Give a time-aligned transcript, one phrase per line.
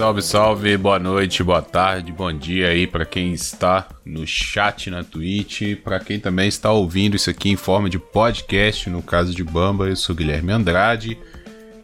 [0.00, 5.04] Salve, salve, boa noite, boa tarde, bom dia aí para quem está no chat na
[5.04, 9.44] Twitch, para quem também está ouvindo isso aqui em forma de podcast, no caso de
[9.44, 11.18] Bamba, eu sou Guilherme Andrade.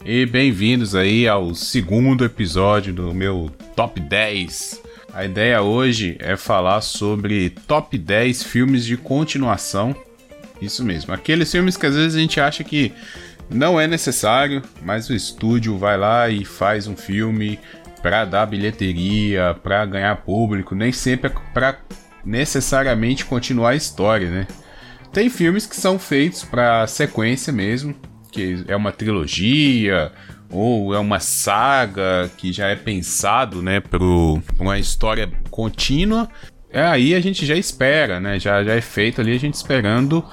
[0.03, 4.81] E bem-vindos aí ao segundo episódio do meu Top 10.
[5.13, 9.95] A ideia hoje é falar sobre top 10 filmes de continuação.
[10.59, 12.91] Isso mesmo, aqueles filmes que às vezes a gente acha que
[13.49, 17.59] não é necessário, mas o estúdio vai lá e faz um filme
[18.01, 21.77] para dar bilheteria, para ganhar público, nem sempre é para
[22.23, 24.47] necessariamente continuar a história, né?
[25.11, 27.95] Tem filmes que são feitos para sequência mesmo,
[28.31, 30.11] que é uma trilogia
[30.49, 34.03] ou é uma saga que já é pensado, né, para
[34.59, 36.29] uma história contínua.
[36.69, 38.39] É aí a gente já espera, né?
[38.39, 40.23] Já, já é feito ali a gente esperando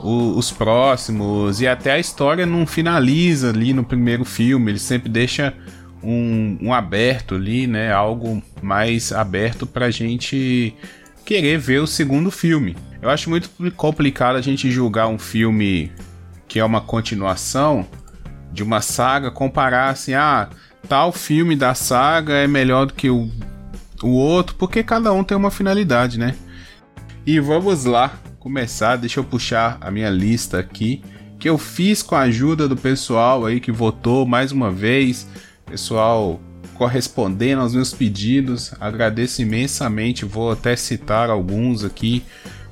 [0.00, 5.08] o, os próximos e até a história não finaliza ali no primeiro filme, ele sempre
[5.08, 5.54] deixa
[6.02, 7.92] um, um aberto ali, né?
[7.92, 10.74] Algo mais aberto pra gente
[11.24, 12.76] querer ver o segundo filme.
[13.00, 15.90] Eu acho muito complicado a gente julgar um filme
[16.48, 17.86] que é uma continuação
[18.52, 20.48] de uma saga, comparar assim, ah,
[20.88, 23.30] tal filme da saga é melhor do que o,
[24.02, 26.34] o outro, porque cada um tem uma finalidade, né?
[27.24, 31.02] E vamos lá começar, deixa eu puxar a minha lista aqui,
[31.38, 35.26] que eu fiz com a ajuda do pessoal aí que votou mais uma vez
[35.66, 36.40] pessoal
[36.74, 38.72] correspondendo aos meus pedidos.
[38.80, 40.24] Agradeço imensamente.
[40.24, 42.24] Vou até citar alguns aqui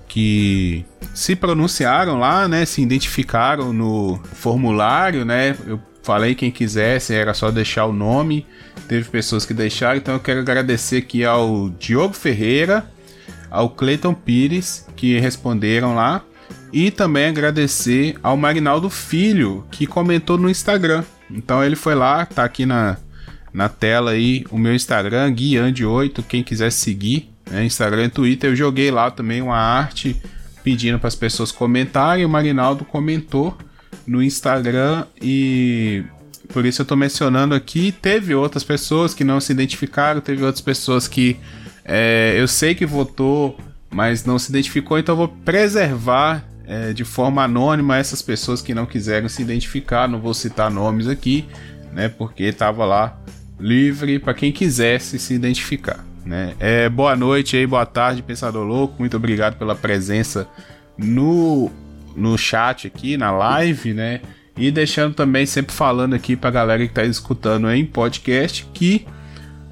[0.08, 2.64] que se pronunciaram lá, né?
[2.64, 5.56] Se identificaram no formulário, né?
[5.66, 8.46] Eu falei quem quisesse, era só deixar o nome.
[8.88, 12.90] Teve pessoas que deixaram, então eu quero agradecer aqui ao Diogo Ferreira,
[13.48, 16.24] ao Cleiton Pires, que responderam lá.
[16.72, 21.04] E também agradecer ao Marinaldo Filho, que comentou no Instagram.
[21.32, 22.96] Então ele foi lá, tá aqui na,
[23.52, 28.56] na tela aí o meu Instagram, Guiande8, quem quiser seguir, né, Instagram e Twitter, eu
[28.56, 30.16] joguei lá também uma arte
[30.62, 33.56] pedindo para as pessoas comentarem, o Marinaldo comentou
[34.06, 36.04] no Instagram e
[36.52, 40.60] por isso eu tô mencionando aqui, teve outras pessoas que não se identificaram, teve outras
[40.60, 41.36] pessoas que
[41.84, 43.58] é, eu sei que votou,
[43.90, 48.72] mas não se identificou, então eu vou preservar é, de forma anônima essas pessoas que
[48.72, 50.06] não quiseram se identificar.
[50.06, 51.44] Não vou citar nomes aqui,
[51.92, 52.08] né?
[52.08, 53.20] Porque estava lá
[53.58, 56.04] livre para quem quisesse se identificar.
[56.24, 56.54] Né?
[56.60, 58.94] É, boa noite aí, boa tarde, Pensador Louco.
[59.00, 60.46] Muito obrigado pela presença
[60.96, 61.72] no,
[62.14, 64.20] no chat aqui, na live, né?
[64.56, 69.04] E deixando também sempre falando aqui pra galera que tá escutando em podcast que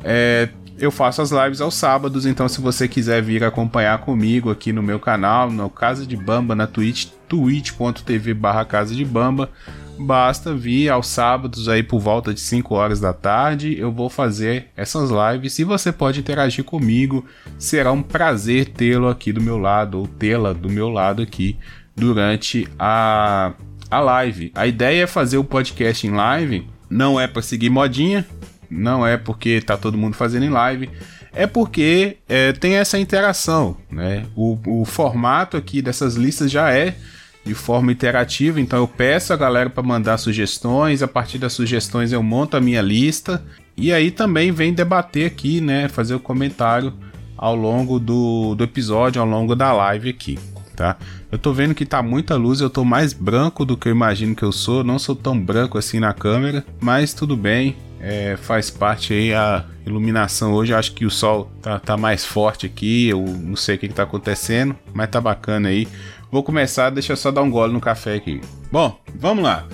[0.02, 4.72] é, eu faço as lives aos sábados, então se você quiser vir acompanhar comigo aqui
[4.72, 9.50] no meu canal, no Casa de Bamba, na Twitch, twitch.tv barra Casa de Bamba,
[9.98, 14.68] basta vir aos sábados aí por volta de 5 horas da tarde, eu vou fazer
[14.76, 17.24] essas lives e você pode interagir comigo,
[17.58, 21.56] será um prazer tê-lo aqui do meu lado, ou tê-la do meu lado aqui
[21.96, 23.52] durante a,
[23.90, 24.52] a live.
[24.54, 28.24] A ideia é fazer o podcast em live, não é para seguir modinha,
[28.70, 30.90] não é porque tá todo mundo fazendo em live,
[31.32, 34.24] é porque é, tem essa interação, né?
[34.34, 36.96] O, o formato aqui dessas listas já é
[37.44, 42.12] de forma interativa, então eu peço a galera para mandar sugestões, a partir das sugestões
[42.12, 43.42] eu monto a minha lista
[43.76, 45.88] e aí também vem debater aqui, né?
[45.88, 46.92] Fazer o comentário
[47.36, 50.38] ao longo do, do episódio, ao longo da live aqui.
[50.74, 50.96] Tá?
[51.30, 54.34] Eu tô vendo que tá muita luz, eu tô mais branco do que eu imagino
[54.34, 58.70] que eu sou, não sou tão branco assim na câmera, mas tudo bem, é, faz
[58.70, 60.74] parte aí a iluminação hoje.
[60.74, 63.08] Acho que o sol tá, tá mais forte aqui.
[63.08, 65.88] Eu não sei o que, que tá acontecendo, mas tá bacana aí.
[66.30, 68.40] Vou começar, deixa eu só dar um gole no café aqui.
[68.70, 69.66] Bom, vamos lá.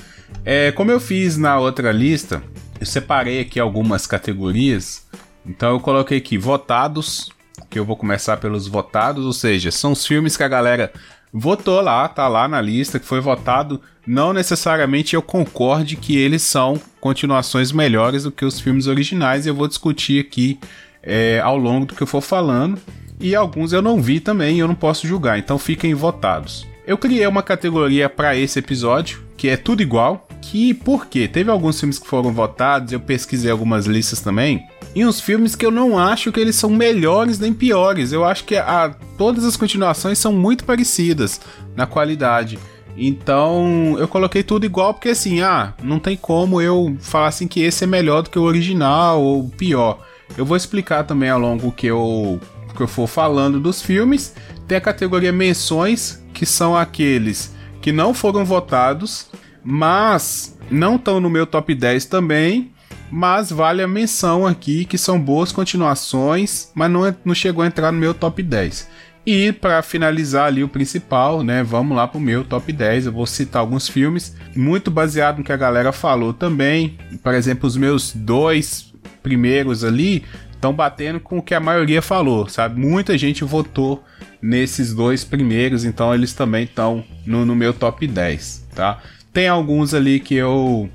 [0.44, 2.42] É, como eu fiz na outra lista,
[2.78, 5.06] eu separei aqui algumas categorias.
[5.44, 7.30] Então eu coloquei aqui votados,
[7.68, 10.92] que eu vou começar pelos votados, ou seja, são os filmes que a galera
[11.32, 13.80] votou lá, tá lá na lista, que foi votado.
[14.06, 19.48] Não necessariamente eu concorde que eles são continuações melhores do que os filmes originais, e
[19.48, 20.58] eu vou discutir aqui
[21.02, 22.78] é, ao longo do que eu for falando.
[23.20, 26.66] E alguns eu não vi também, eu não posso julgar, então fiquem votados.
[26.86, 30.28] Eu criei uma categoria para esse episódio, que é tudo igual.
[30.42, 31.26] Que por quê?
[31.26, 34.62] Teve alguns filmes que foram votados, eu pesquisei algumas listas também.
[34.94, 38.12] E uns filmes que eu não acho que eles são melhores nem piores.
[38.12, 41.40] Eu acho que a, todas as continuações são muito parecidas
[41.74, 42.58] na qualidade.
[42.96, 47.60] Então eu coloquei tudo igual porque assim, ah, não tem como eu falar assim que
[47.60, 50.00] esse é melhor do que o original ou pior.
[50.36, 52.40] Eu vou explicar também ao longo que eu
[52.76, 54.34] que eu for falando dos filmes.
[54.66, 59.28] Tem a categoria menções, que são aqueles que não foram votados,
[59.62, 62.74] mas não estão no meu top 10 também
[63.16, 67.66] mas vale a menção aqui que são boas continuações, mas não, é, não chegou a
[67.68, 68.88] entrar no meu top 10.
[69.26, 73.06] E para finalizar ali o principal, né, vamos lá pro meu top 10.
[73.06, 76.98] Eu vou citar alguns filmes, muito baseado no que a galera falou também.
[77.22, 78.92] Por exemplo, os meus dois
[79.22, 82.78] primeiros ali estão batendo com o que a maioria falou, sabe?
[82.78, 84.04] Muita gente votou
[84.40, 88.98] nesses dois primeiros, então eles também estão no, no meu top 10, tá?
[89.32, 90.88] Tem alguns ali que eu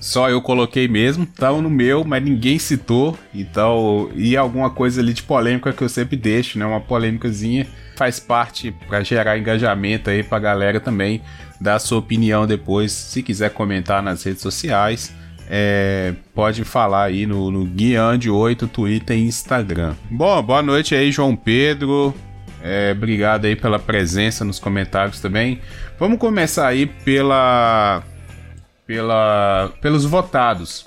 [0.00, 3.18] só eu coloquei mesmo, estão no meu, mas ninguém citou.
[3.34, 6.64] Então, e alguma coisa ali de polêmica que eu sempre deixo, né?
[6.64, 7.66] Uma polêmicazinha
[7.96, 11.22] faz parte para gerar engajamento aí pra galera também
[11.60, 15.14] dar sua opinião depois, se quiser comentar nas redes sociais.
[15.48, 19.94] É, pode falar aí no, no Guiande 8, Twitter e Instagram.
[20.10, 22.14] Bom, boa noite aí, João Pedro.
[22.62, 25.60] É, obrigado aí pela presença nos comentários também.
[25.98, 28.02] Vamos começar aí pela,
[28.86, 30.86] pela, pelos votados.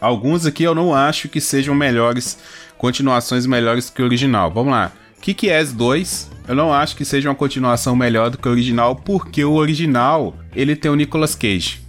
[0.00, 2.38] Alguns aqui eu não acho que sejam melhores,
[2.78, 4.50] continuações melhores que o original.
[4.50, 4.92] Vamos lá.
[5.20, 9.44] Kick-Ass 2, eu não acho que seja uma continuação melhor do que o original, porque
[9.44, 11.82] o original, ele tem o Nicolas Cage.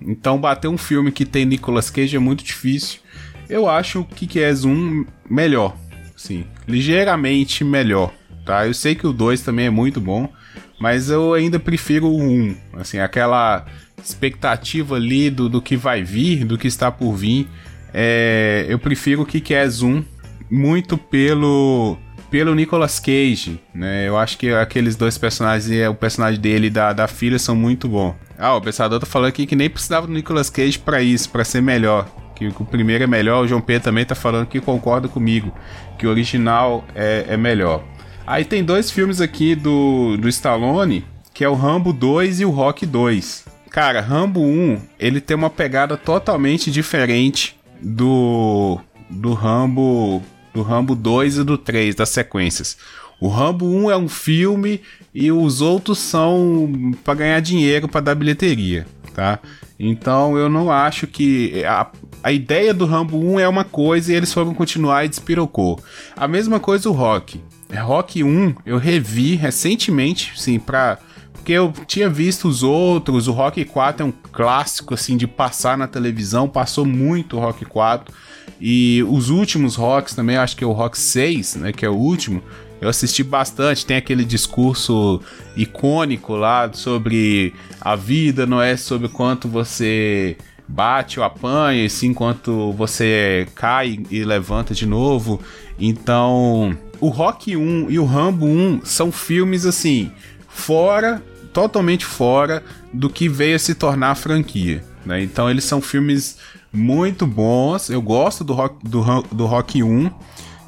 [0.00, 3.00] Então bater um filme que tem Nicolas Cage é muito difícil.
[3.48, 5.76] Eu acho o Kick-Ass 1 melhor,
[6.16, 8.12] sim, ligeiramente melhor,
[8.44, 8.66] tá?
[8.66, 10.32] Eu sei que o 2 também é muito bom,
[10.80, 13.66] mas eu ainda prefiro o 1, assim, aquela
[14.02, 17.48] expectativa ali do, do que vai vir, do que está por vir.
[17.92, 20.04] É, eu prefiro o Kick-Ass 1
[20.50, 21.98] muito pelo
[22.30, 24.08] pelo Nicolas Cage, né?
[24.08, 27.88] Eu acho que aqueles dois personagens, o personagem dele e da, da filha, são muito
[27.88, 28.14] bons.
[28.38, 31.44] Ah, o pensador tá falando aqui que nem precisava do Nicolas Cage para isso, para
[31.44, 32.06] ser melhor.
[32.34, 35.50] Que o primeiro é melhor, o João Pedro também tá falando que concorda comigo,
[35.98, 37.82] que o original é, é melhor.
[38.26, 42.50] Aí tem dois filmes aqui do, do Stallone, que é o Rambo 2 e o
[42.50, 43.46] Rock 2.
[43.76, 48.80] Cara, Rambo 1, ele tem uma pegada totalmente diferente do
[49.10, 50.22] do Rambo
[50.54, 52.78] do Rambo 2 e do 3, das sequências.
[53.20, 54.80] O Rambo 1 é um filme
[55.12, 59.40] e os outros são para ganhar dinheiro, para dar bilheteria, tá?
[59.78, 61.86] Então eu não acho que a,
[62.22, 65.78] a ideia do Rambo 1 é uma coisa e eles foram continuar e despirocou.
[66.16, 67.42] A mesma coisa o Rock.
[67.70, 70.98] Rock 1 eu revi recentemente, sim, pra
[71.46, 75.78] porque eu tinha visto os outros, o Rock 4 é um clássico assim de passar
[75.78, 78.12] na televisão, passou muito o Rock 4.
[78.60, 81.94] E os últimos rocks também, acho que é o Rock 6, né, que é o
[81.94, 82.42] último,
[82.80, 83.86] eu assisti bastante.
[83.86, 85.20] Tem aquele discurso
[85.56, 92.12] icônico lá sobre a vida não é sobre quanto você bate ou apanha, e sim
[92.12, 95.40] quanto você cai e levanta de novo.
[95.78, 100.10] Então, o Rock 1 e o Rambo 1 são filmes assim,
[100.48, 101.22] fora,
[101.56, 102.62] totalmente fora
[102.92, 104.84] do que veio a se tornar a franquia.
[105.06, 105.22] Né?
[105.22, 106.36] Então, eles são filmes
[106.70, 107.88] muito bons.
[107.88, 110.10] Eu gosto do Rock, do, do rock 1.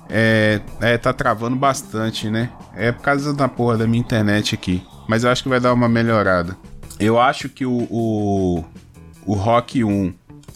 [0.08, 2.50] É, é, tá travando bastante, né?
[2.74, 4.82] É por causa da porra da minha internet aqui.
[5.06, 6.56] Mas eu acho que vai dar uma melhorada.
[6.98, 8.64] Eu acho que o, o,
[9.26, 10.14] o Rock 1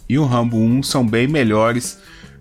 [0.09, 1.99] e o Rambo 1 são bem melhores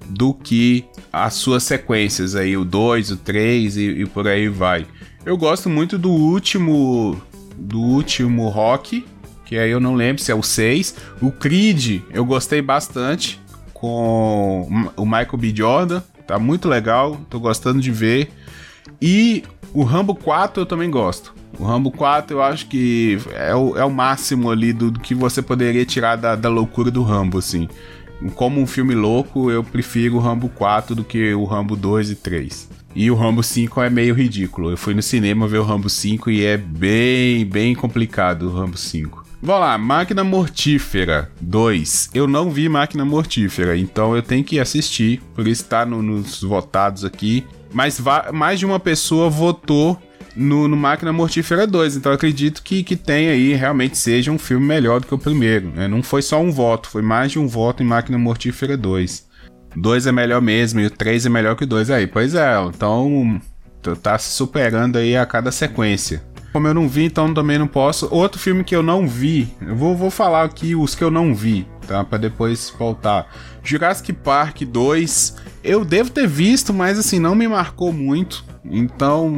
[0.07, 4.87] do que as suas sequências aí, o 2, o 3 e, e por aí vai.
[5.25, 7.21] Eu gosto muito do último
[7.61, 9.05] do último Rock,
[9.45, 10.95] que aí eu não lembro se é o 6.
[11.21, 13.39] O Creed eu gostei bastante
[13.73, 15.53] com o Michael B.
[15.55, 18.31] Jordan, tá muito legal, tô gostando de ver.
[19.01, 21.33] E o Rambo 4 eu também gosto.
[21.59, 25.13] O Rambo 4 eu acho que é o, é o máximo ali do, do que
[25.13, 27.67] você poderia tirar da, da loucura do Rambo, assim.
[28.35, 32.15] Como um filme louco, eu prefiro o Rambo 4 do que o Rambo 2 e
[32.15, 32.69] 3.
[32.93, 34.69] E o Rambo 5 é meio ridículo.
[34.69, 38.77] Eu fui no cinema ver o Rambo 5 e é bem, bem complicado o Rambo
[38.77, 39.25] 5.
[39.41, 42.11] Vamos lá, Máquina Mortífera 2.
[42.13, 46.43] Eu não vi Máquina Mortífera, então eu tenho que assistir, por isso tá no, nos
[46.43, 47.43] votados aqui.
[47.73, 47.99] Mas
[48.33, 49.99] mais de uma pessoa votou
[50.35, 51.97] no, no, Máquina Mortífera 2.
[51.97, 55.69] Então acredito que, que tem aí, realmente seja um filme melhor do que o primeiro.
[55.69, 55.87] Né?
[55.87, 59.29] Não foi só um voto, foi mais de um voto em Máquina Mortífera 2.
[59.75, 62.07] 2 é melhor mesmo e o 3 é melhor que o 2 aí.
[62.07, 63.41] Pois é, então
[64.01, 66.23] tá se superando aí a cada sequência.
[66.51, 68.13] Como eu não vi, então também não posso.
[68.13, 71.33] Outro filme que eu não vi, eu vou, vou falar aqui os que eu não
[71.33, 72.03] vi, tá?
[72.03, 73.27] Pra depois voltar.
[73.63, 78.43] Jurassic Park 2, eu devo ter visto, mas assim, não me marcou muito.
[78.63, 79.29] Então,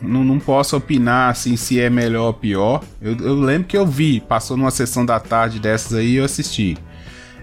[0.00, 2.82] não, não posso opinar assim se é melhor ou pior.
[3.00, 6.76] Eu, eu lembro que eu vi, passou numa sessão da tarde dessas aí eu assisti.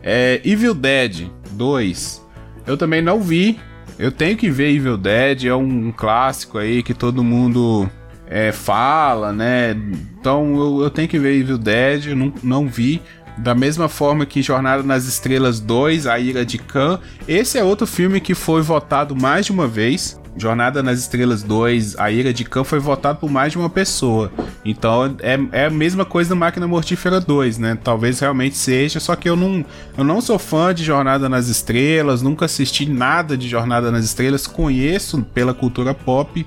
[0.02, 2.26] É, Evil Dead 2,
[2.66, 3.60] eu também não vi.
[4.00, 7.90] Eu tenho que ver Evil Dead, é um, clássico aí que todo mundo
[8.28, 9.76] é, fala, né?
[10.20, 13.02] Então eu, eu, tenho que ver Evil Dead, não, não vi.
[13.38, 17.00] Da mesma forma que Jornada nas Estrelas 2, A Ira de Khan.
[17.28, 20.20] Esse é outro filme que foi votado mais de uma vez.
[20.36, 24.32] Jornada nas Estrelas 2, A Ira de Khan foi votado por mais de uma pessoa.
[24.64, 27.78] Então é, é a mesma coisa da Máquina Mortífera 2, né?
[27.84, 29.66] Talvez realmente seja, só que eu não,
[29.98, 34.46] eu não sou fã de Jornada nas Estrelas, nunca assisti nada de Jornada nas Estrelas,
[34.46, 36.46] conheço pela cultura pop,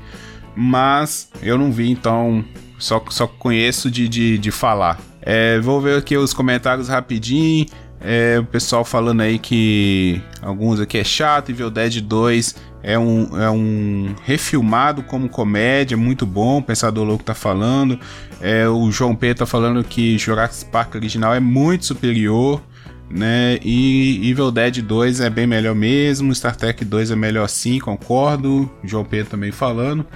[0.54, 2.44] mas eu não vi, então
[2.78, 5.09] só, só conheço de, de, de falar.
[5.22, 7.66] É, vou ver aqui os comentários rapidinho.
[8.02, 13.38] É, o pessoal falando aí que alguns aqui é chato, Evil Dead 2 é um,
[13.38, 17.98] é um refilmado como comédia, muito bom, o Pensador Louco tá falando.
[18.40, 22.62] É, o João P tá falando que Jurassic Park original é muito superior,
[23.10, 23.58] né?
[23.62, 28.70] E Evil Dead 2 é bem melhor mesmo, Star Trek 2 é melhor sim, concordo.
[28.82, 30.06] O João P também falando.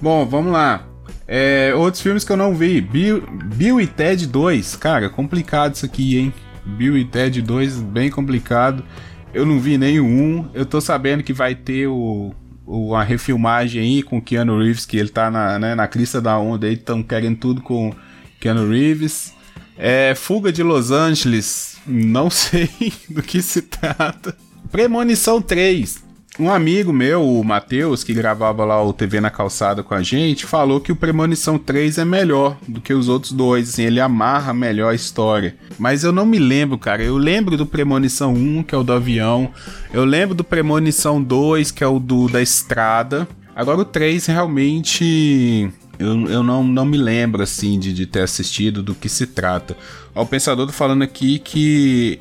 [0.00, 0.93] Bom, vamos lá.
[1.26, 2.80] É, outros filmes que eu não vi.
[2.80, 3.22] Bill,
[3.56, 4.76] Bill e Ted 2.
[4.76, 6.34] Cara, complicado isso aqui, hein?
[6.64, 8.84] Bill e Ted 2, bem complicado.
[9.32, 10.48] Eu não vi nenhum.
[10.54, 12.34] Eu tô sabendo que vai ter o,
[12.66, 16.38] o, a refilmagem aí com Keanu Reeves, que ele tá na, né, na crista da
[16.38, 17.92] onda aí, estão querendo tudo com
[18.40, 19.34] Keanu Reeves.
[19.76, 22.70] É, Fuga de Los Angeles, não sei
[23.08, 24.36] do que se trata.
[24.70, 26.03] Premonição 3.
[26.36, 30.44] Um amigo meu, o Matheus, que gravava lá o TV na calçada com a gente,
[30.44, 34.52] falou que o Premonição 3 é melhor do que os outros dois, assim, ele amarra
[34.52, 35.56] melhor a história.
[35.78, 37.04] Mas eu não me lembro, cara.
[37.04, 39.48] Eu lembro do Premonição 1, que é o do avião.
[39.92, 43.28] Eu lembro do Premonição 2, que é o do da estrada.
[43.54, 48.82] Agora o 3 realmente eu, eu não, não me lembro assim de, de ter assistido
[48.82, 49.76] do que se trata.
[50.12, 52.18] Ó, o pensador tá falando aqui que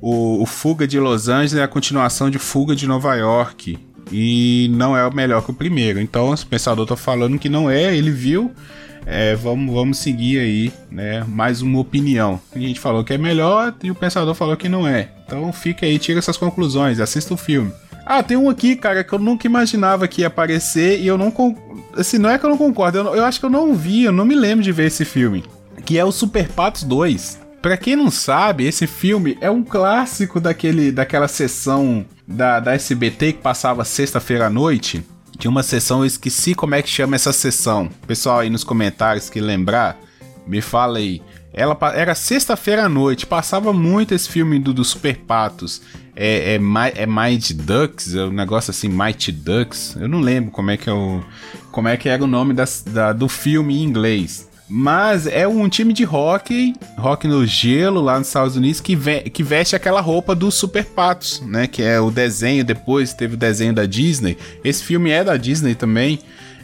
[0.00, 3.78] o, o Fuga de Los Angeles é a continuação de Fuga de Nova York.
[4.12, 6.00] E não é o melhor que o primeiro.
[6.00, 8.50] Então, o pensador tá falando que não é, ele viu.
[9.06, 11.24] É, vamos, vamos seguir aí, né?
[11.26, 12.40] Mais uma opinião.
[12.54, 15.08] A gente falou que é melhor e o pensador falou que não é.
[15.26, 17.72] Então fica aí, tira essas conclusões, assista o filme.
[18.04, 21.32] Ah, tem um aqui, cara, que eu nunca imaginava que ia aparecer e eu não.
[21.96, 24.12] Assim, não é que eu não concordo, eu, eu acho que eu não vi, eu
[24.12, 25.44] não me lembro de ver esse filme.
[25.84, 27.49] Que é o Super Patos 2.
[27.62, 33.34] Pra quem não sabe, esse filme é um clássico daquele, daquela sessão da, da SBT
[33.34, 35.04] que passava sexta-feira à noite.
[35.38, 37.90] Tinha uma sessão, eu esqueci como é que chama essa sessão.
[38.06, 39.98] Pessoal aí nos comentários que lembrar,
[40.46, 41.20] me fala aí.
[41.52, 45.82] Ela era sexta-feira à noite, passava muito esse filme do, do Super Patos.
[46.16, 49.96] É, é, é Mighty Ducks, é um negócio assim, Mighty Ducks.
[50.00, 51.22] Eu não lembro como é que é o,
[51.70, 54.49] como é que era o nome das, da, do filme em inglês.
[54.72, 59.22] Mas é um time de hockey, hockey no gelo lá nos Estados Unidos, que, ve
[59.22, 61.66] que veste aquela roupa dos Super Patos, né?
[61.66, 64.38] Que é o desenho, depois teve o desenho da Disney.
[64.62, 66.20] Esse filme é da Disney também.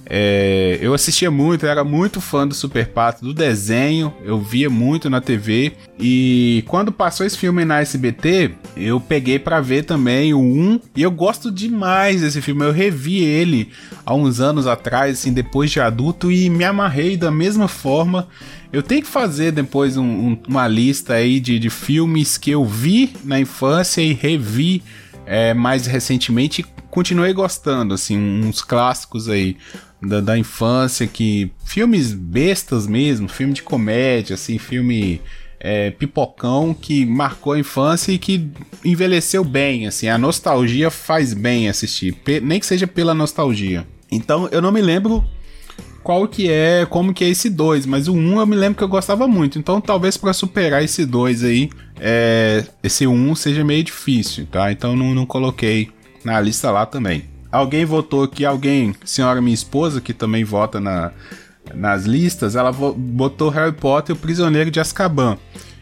[0.09, 5.11] É, eu assistia muito, era muito fã do Super Pato, do desenho, eu via muito
[5.11, 5.73] na TV.
[5.99, 10.81] E quando passou esse filme na SBT, eu peguei para ver também o 1.
[10.95, 12.65] E eu gosto demais desse filme.
[12.65, 13.71] Eu revi ele
[14.05, 18.29] há uns anos atrás, assim, depois de adulto, e me amarrei da mesma forma.
[18.73, 22.65] Eu tenho que fazer depois um, um, uma lista aí de, de filmes que eu
[22.65, 24.83] vi na infância e revi
[25.25, 26.65] é, mais recentemente
[26.97, 29.59] continuei gostando, assim, uns clássicos aí
[30.00, 31.50] da, da infância que.
[31.65, 35.21] Filmes bestas mesmo, filme de comédia, assim, filme.
[35.59, 38.50] É, pipocão que marcou a infância e que
[38.85, 43.87] envelheceu bem, assim, a nostalgia faz bem assistir, nem que seja pela nostalgia.
[44.12, 45.25] Então eu não me lembro
[46.07, 48.79] qual que é, como que é esse 2, mas o 1 um eu me lembro
[48.79, 53.35] que eu gostava muito, então talvez para superar esse 2 aí, é, esse 1 um
[53.35, 54.71] seja meio difícil, tá?
[54.71, 55.88] Então não, não coloquei
[56.25, 57.25] na lista lá também.
[57.57, 61.11] Alguém votou aqui, alguém, senhora minha esposa, que também vota na,
[61.75, 65.39] nas listas, ela botou Harry Potter e o Prisioneiro de Azkaban.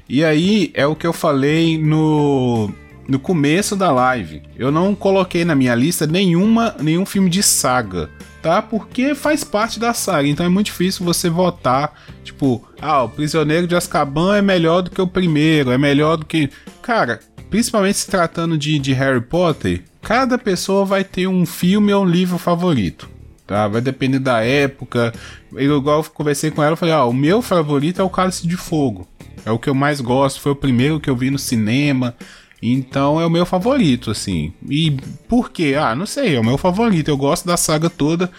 [0.09, 2.71] E aí é o que eu falei no,
[3.09, 4.43] no começo da live.
[4.57, 8.09] Eu não coloquei na minha lista nenhuma, nenhum filme de saga,
[8.41, 8.63] tá?
[8.63, 13.67] Porque faz parte da saga, então é muito difícil você votar, tipo, ah, o Prisioneiro
[13.67, 16.49] de Azkaban é melhor do que o primeiro, é melhor do que.
[16.81, 17.19] Cara,
[17.51, 22.09] principalmente se tratando de, de Harry Potter, cada pessoa vai ter um filme ou um
[22.09, 23.09] livro favorito.
[23.47, 23.67] Tá?
[23.67, 25.13] Vai depender da época.
[25.53, 28.57] Eu, igual eu conversei com ela, falei: ó, o meu favorito é o Cálice de
[28.57, 29.09] Fogo.
[29.45, 32.15] É o que eu mais gosto, foi o primeiro que eu vi no cinema.
[32.63, 34.53] Então é o meu favorito, assim.
[34.69, 34.93] E
[35.29, 35.75] por quê?
[35.79, 37.09] Ah, não sei, é o meu favorito.
[37.09, 38.31] Eu gosto da saga toda,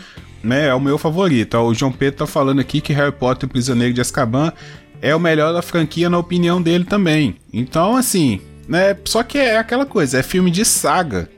[0.43, 0.67] né?
[0.67, 1.57] É o meu favorito.
[1.57, 4.51] O João Pedro tá falando aqui que Harry Potter e o Prisioneiro de Azkaban
[5.00, 7.36] é o melhor da franquia na opinião dele também.
[7.53, 8.98] Então, assim, né?
[9.05, 11.29] Só que é aquela coisa, é filme de saga.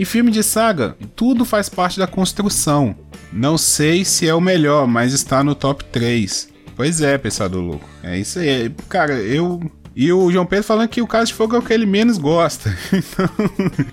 [0.00, 2.96] E filme de saga, tudo faz parte da construção.
[3.30, 6.48] Não sei se é o melhor, mas está no top 3.
[6.74, 7.86] Pois é, Pensador Louco.
[8.02, 8.74] É isso aí.
[8.88, 9.60] Cara, eu
[9.94, 12.16] E o João Pedro falando que o Caso de Fogo é o que ele menos
[12.16, 12.74] gosta.
[12.90, 13.28] Então,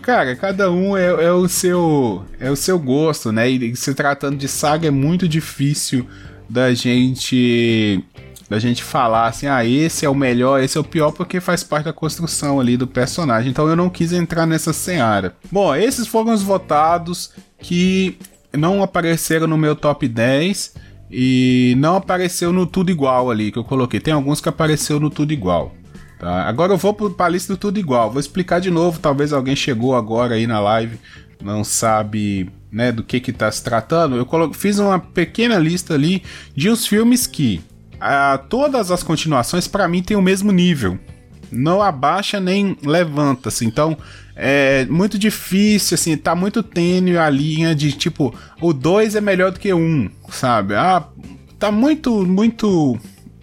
[0.01, 3.49] cara, cada um é, é, o seu é o seu gosto, né?
[3.49, 6.07] E se tratando de saga é muito difícil
[6.49, 8.01] da gente
[8.49, 11.63] da gente falar assim, ah, esse é o melhor, esse é o pior, porque faz
[11.63, 13.49] parte da construção ali do personagem.
[13.49, 15.35] Então eu não quis entrar nessa seara.
[15.51, 18.17] Bom, esses foram os votados que
[18.53, 20.75] não apareceram no meu top 10
[21.11, 23.99] e não apareceu no tudo igual ali que eu coloquei.
[23.99, 25.73] Tem alguns que apareceu no tudo igual.
[26.19, 26.47] Tá?
[26.47, 28.11] Agora eu vou para a lista do tudo igual.
[28.11, 28.99] Vou explicar de novo.
[28.99, 30.97] Talvez alguém chegou agora aí na live,
[31.43, 34.15] não sabe né, do que que tá se tratando.
[34.15, 36.23] Eu fiz uma pequena lista ali
[36.55, 37.61] de uns filmes que
[37.99, 40.97] a, todas as continuações para mim têm o mesmo nível.
[41.51, 43.63] Não abaixa nem levanta-se.
[43.63, 43.65] Assim.
[43.65, 43.97] Então
[44.35, 49.51] é muito difícil, assim, tá muito tênue a linha de tipo, o 2 é melhor
[49.51, 50.75] do que o 1, um, sabe?
[50.75, 51.03] Ah,
[51.57, 52.99] tá muito, muito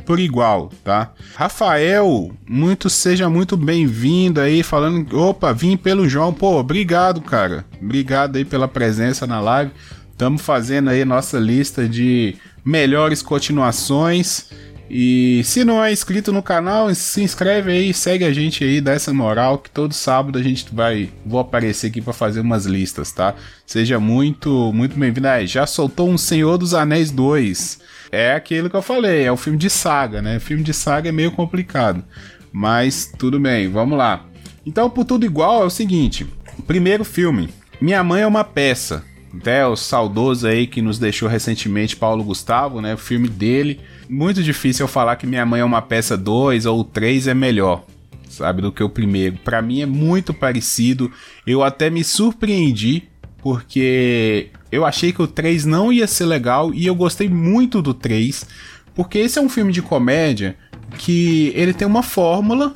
[0.06, 1.11] por igual, tá?
[1.34, 7.64] Rafael, muito seja muito bem-vindo aí, falando, opa, vim pelo João, pô, obrigado, cara.
[7.82, 9.73] Obrigado aí pela presença na live.
[10.14, 14.49] Estamos fazendo aí nossa lista de melhores continuações.
[14.88, 18.92] E se não é inscrito no canal, se inscreve aí, segue a gente aí, dá
[18.92, 23.11] essa moral que todo sábado a gente vai vou aparecer aqui para fazer umas listas,
[23.11, 23.35] tá?
[23.66, 25.26] Seja muito muito bem-vindo.
[25.26, 27.80] Ah, já soltou um Senhor dos Anéis 2.
[28.12, 30.38] É aquilo que eu falei, é o um filme de saga, né?
[30.38, 32.04] Filme de saga é meio complicado,
[32.52, 34.25] mas tudo bem, vamos lá.
[34.64, 36.25] Então, por tudo igual é o seguinte:
[36.68, 37.49] primeiro filme,
[37.80, 39.02] Minha Mãe é uma peça
[39.38, 42.94] até o saudoso aí que nos deixou recentemente, Paulo Gustavo, né?
[42.94, 43.80] O filme dele.
[44.08, 47.84] Muito difícil eu falar que Minha Mãe é uma peça 2 ou 3 é melhor,
[48.28, 49.36] sabe, do que o primeiro.
[49.44, 51.10] Para mim é muito parecido.
[51.46, 53.04] Eu até me surpreendi
[53.42, 57.92] porque eu achei que o 3 não ia ser legal e eu gostei muito do
[57.92, 58.46] 3,
[58.94, 60.56] porque esse é um filme de comédia
[60.96, 62.74] que ele tem uma fórmula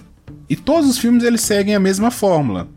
[0.48, 2.68] e todos os filmes eles seguem a mesma fórmula.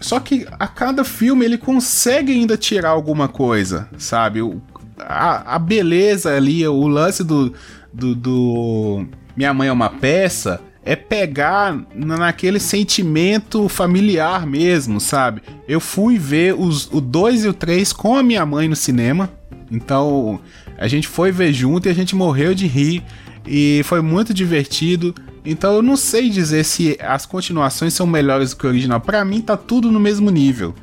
[0.00, 4.42] Só que a cada filme ele consegue ainda tirar alguma coisa, sabe?
[4.42, 4.60] O,
[4.98, 7.52] a, a beleza ali, o lance do,
[7.92, 9.06] do, do
[9.36, 15.42] Minha Mãe é uma peça é pegar naquele sentimento familiar mesmo, sabe?
[15.68, 19.30] Eu fui ver os, o 2 e o 3 com a minha mãe no cinema.
[19.70, 20.40] Então,
[20.76, 23.02] a gente foi ver junto e a gente morreu de rir.
[23.46, 25.14] E foi muito divertido.
[25.44, 29.00] Então eu não sei dizer se as continuações são melhores do que o original.
[29.00, 30.74] Para mim tá tudo no mesmo nível.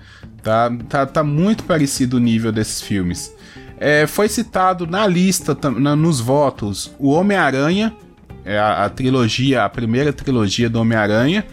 [0.44, 3.34] Tá, tá, tá muito parecido o nível desses filmes.
[3.80, 7.96] É, foi citado na lista, na, nos votos, o Homem-Aranha,
[8.44, 11.46] é a, a, trilogia, a primeira trilogia do Homem-Aranha,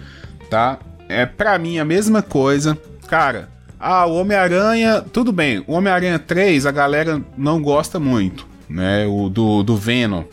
[0.50, 0.78] tá?
[1.08, 2.76] É para mim a mesma coisa.
[3.06, 5.62] Cara, ah, o Homem-Aranha, tudo bem.
[5.68, 9.06] O Homem-Aranha 3 a galera não gosta muito, né?
[9.06, 10.24] O do, do Venom.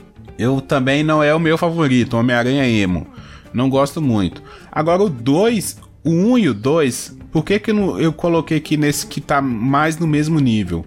[0.44, 3.08] Eu também não é o meu favorito, Homem-Aranha Emo.
[3.54, 4.44] Não gosto muito.
[4.70, 8.76] Agora o 2, o 1 um e o 2, por que, que eu coloquei aqui
[8.76, 10.86] nesse que tá mais no mesmo nível?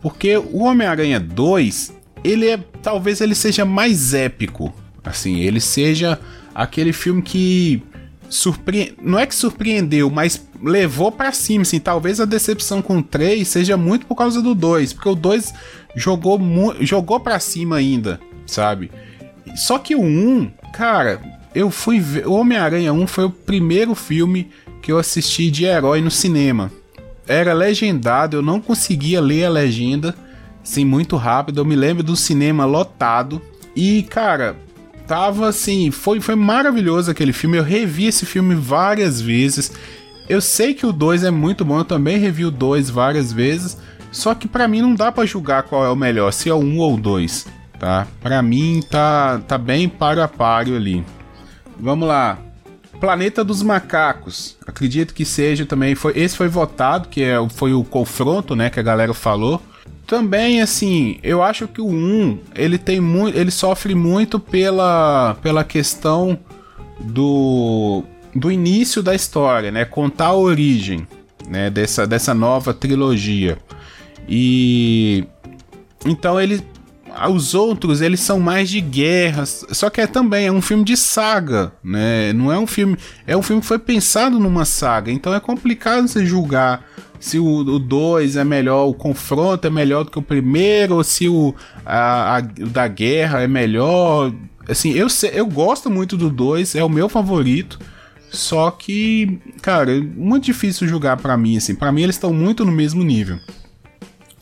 [0.00, 1.92] Porque o Homem-Aranha 2,
[2.24, 2.56] ele é.
[2.82, 4.74] Talvez ele seja mais épico.
[5.04, 6.18] Assim, ele seja
[6.54, 7.82] aquele filme que.
[8.30, 8.96] Surpre...
[9.02, 13.46] Não é que surpreendeu, mas levou para cima, assim, talvez a decepção com o 3
[13.46, 15.52] seja muito por causa do 2, porque o 2
[15.94, 16.40] jogou,
[16.80, 18.90] jogou para cima ainda, sabe?
[19.54, 21.20] Só que o 1, cara,
[21.54, 22.26] eu fui ver.
[22.26, 24.50] O Homem-Aranha 1 foi o primeiro filme
[24.82, 26.70] que eu assisti de herói no cinema.
[27.26, 30.14] Era legendado, eu não conseguia ler a legenda,
[30.62, 31.60] assim, muito rápido.
[31.60, 33.40] Eu me lembro do cinema lotado.
[33.76, 34.56] E, cara,
[35.06, 37.56] tava assim, foi, foi maravilhoso aquele filme.
[37.56, 39.72] Eu revi esse filme várias vezes.
[40.28, 43.78] Eu sei que o 2 é muito bom, eu também revi o 2 várias vezes.
[44.10, 46.58] Só que para mim não dá para julgar qual é o melhor, se é o
[46.58, 48.06] 1 um ou o 2 tá?
[48.20, 51.04] Para mim tá tá bem páreo a páreo ali.
[51.78, 52.38] Vamos lá.
[53.00, 54.56] Planeta dos Macacos.
[54.66, 58.80] Acredito que seja também foi esse foi votado, que é, foi o confronto, né, que
[58.80, 59.60] a galera falou.
[60.06, 65.64] Também assim, eu acho que o 1, ele tem muito, ele sofre muito pela pela
[65.64, 66.38] questão
[67.00, 69.84] do do início da história, né?
[69.84, 71.06] Contar a origem,
[71.48, 73.58] né, dessa dessa nova trilogia.
[74.28, 75.24] E
[76.06, 76.62] então ele
[77.30, 79.64] os outros, eles são mais de guerras.
[79.70, 82.32] Só que é também é um filme de saga, né?
[82.32, 82.96] Não é um filme.
[83.26, 85.10] É um filme que foi pensado numa saga.
[85.10, 86.84] Então é complicado você julgar
[87.24, 91.26] se o 2 é melhor, o confronto é melhor do que o primeiro, ou se
[91.26, 94.30] o, a, a o da guerra é melhor.
[94.68, 97.78] Assim, eu, eu gosto muito do 2, é o meu favorito.
[98.30, 101.74] Só que, cara, é muito difícil julgar para mim, assim.
[101.74, 103.38] Para mim eles estão muito no mesmo nível.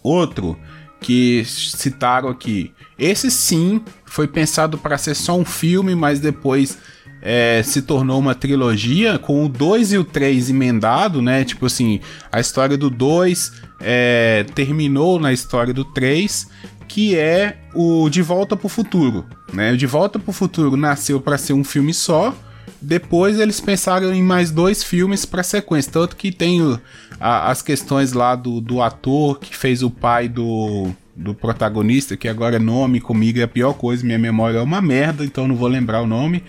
[0.02, 0.58] Outro
[1.02, 2.72] que citaram aqui.
[2.98, 6.78] Esse sim foi pensado para ser só um filme, mas depois
[7.20, 11.44] é, se tornou uma trilogia com o 2 e o 3 emendado, né?
[11.44, 16.48] Tipo assim, a história do 2 é, terminou na história do 3,
[16.88, 19.72] que é o De Volta pro Futuro, né?
[19.72, 22.34] O De Volta pro Futuro nasceu para ser um filme só,
[22.80, 26.78] depois eles pensaram em mais dois filmes para sequência, tanto que tem
[27.20, 32.28] a, as questões lá do, do ator que fez o pai do, do protagonista, que
[32.28, 35.54] agora é nome comigo é a pior coisa, minha memória é uma merda, então não
[35.54, 36.42] vou lembrar o nome.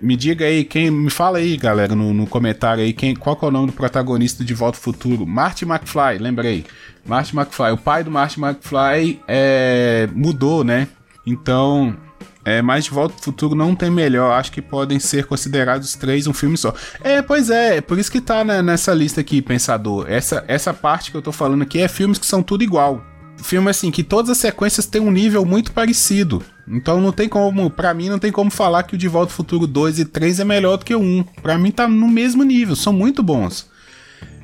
[0.00, 0.90] Me diga aí, quem.
[0.90, 4.44] Me fala aí, galera, no, no comentário aí, quem, qual é o nome do protagonista
[4.44, 5.24] de Volta ao Futuro?
[5.24, 6.64] Marty McFly, lembrei.
[7.06, 7.70] Marty McFly.
[7.70, 10.88] O pai do Marty McFly é, mudou, né?
[11.24, 11.96] Então,
[12.44, 14.32] é, mas De Volta ao Futuro não tem melhor.
[14.32, 16.74] Acho que podem ser considerados três um filme só.
[17.00, 20.06] É, pois é, por isso que tá né, nessa lista aqui, Pensador.
[20.08, 23.02] Essa, essa parte que eu tô falando aqui é filmes que são tudo igual
[23.42, 26.42] filme assim que todas as sequências têm um nível muito parecido.
[26.66, 29.36] Então não tem como, para mim não tem como falar que o De Volta ao
[29.36, 31.24] Futuro 2 e 3 é melhor do que o 1.
[31.42, 33.66] Para mim tá no mesmo nível, são muito bons.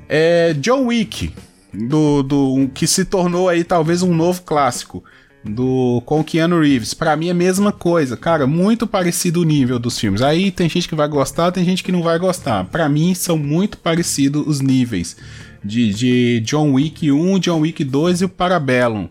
[0.08, 1.32] É John Wick,
[1.72, 5.04] do, do que se tornou aí talvez um novo clássico
[5.44, 6.94] do com Keanu Reeves.
[6.94, 10.22] Para mim é a mesma coisa, cara, muito parecido o nível dos filmes.
[10.22, 12.64] Aí tem gente que vai gostar, tem gente que não vai gostar.
[12.64, 15.16] Para mim são muito parecidos os níveis
[15.64, 19.08] de, de John Wick 1, John Wick 2 e o Parabellum.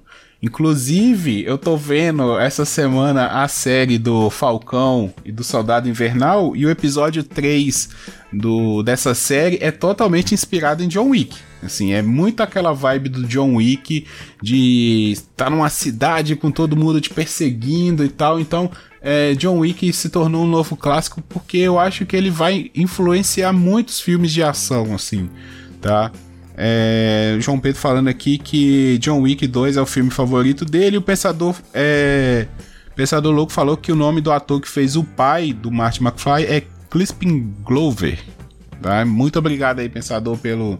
[0.47, 6.65] Inclusive, eu tô vendo essa semana a série do Falcão e do Soldado Invernal e
[6.65, 7.89] o episódio 3
[8.31, 11.35] do, dessa série é totalmente inspirado em John Wick.
[11.61, 14.07] Assim, é muito aquela vibe do John Wick
[14.41, 18.39] de estar tá numa cidade com todo mundo te perseguindo e tal.
[18.39, 22.71] Então, é, John Wick se tornou um novo clássico porque eu acho que ele vai
[22.73, 25.29] influenciar muitos filmes de ação, assim,
[25.81, 26.09] tá?
[26.59, 30.97] É, João Pedro falando aqui que John Wick 2 é o filme favorito dele.
[30.97, 32.47] O Pensador, é,
[32.95, 36.45] Pensador Louco falou que o nome do ator que fez o pai do Martin McFly
[36.45, 38.19] é Crispin Glover.
[38.81, 39.05] Tá?
[39.05, 40.79] Muito obrigado aí, Pensador, pelo,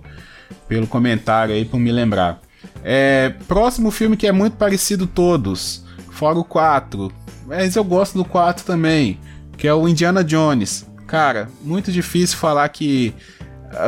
[0.67, 2.41] pelo comentário aí, por me lembrar.
[2.83, 7.11] É, próximo filme que é muito parecido todos, fora o 4.
[7.45, 9.19] Mas eu gosto do 4 também,
[9.55, 10.87] que é o Indiana Jones.
[11.05, 13.13] Cara, muito difícil falar que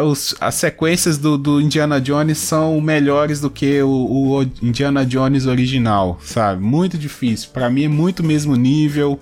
[0.03, 5.45] os, as sequências do, do, Indiana Jones são melhores do que o, o, Indiana Jones
[5.45, 6.61] original, sabe?
[6.61, 7.49] Muito difícil.
[7.53, 9.19] Para mim é muito mesmo nível.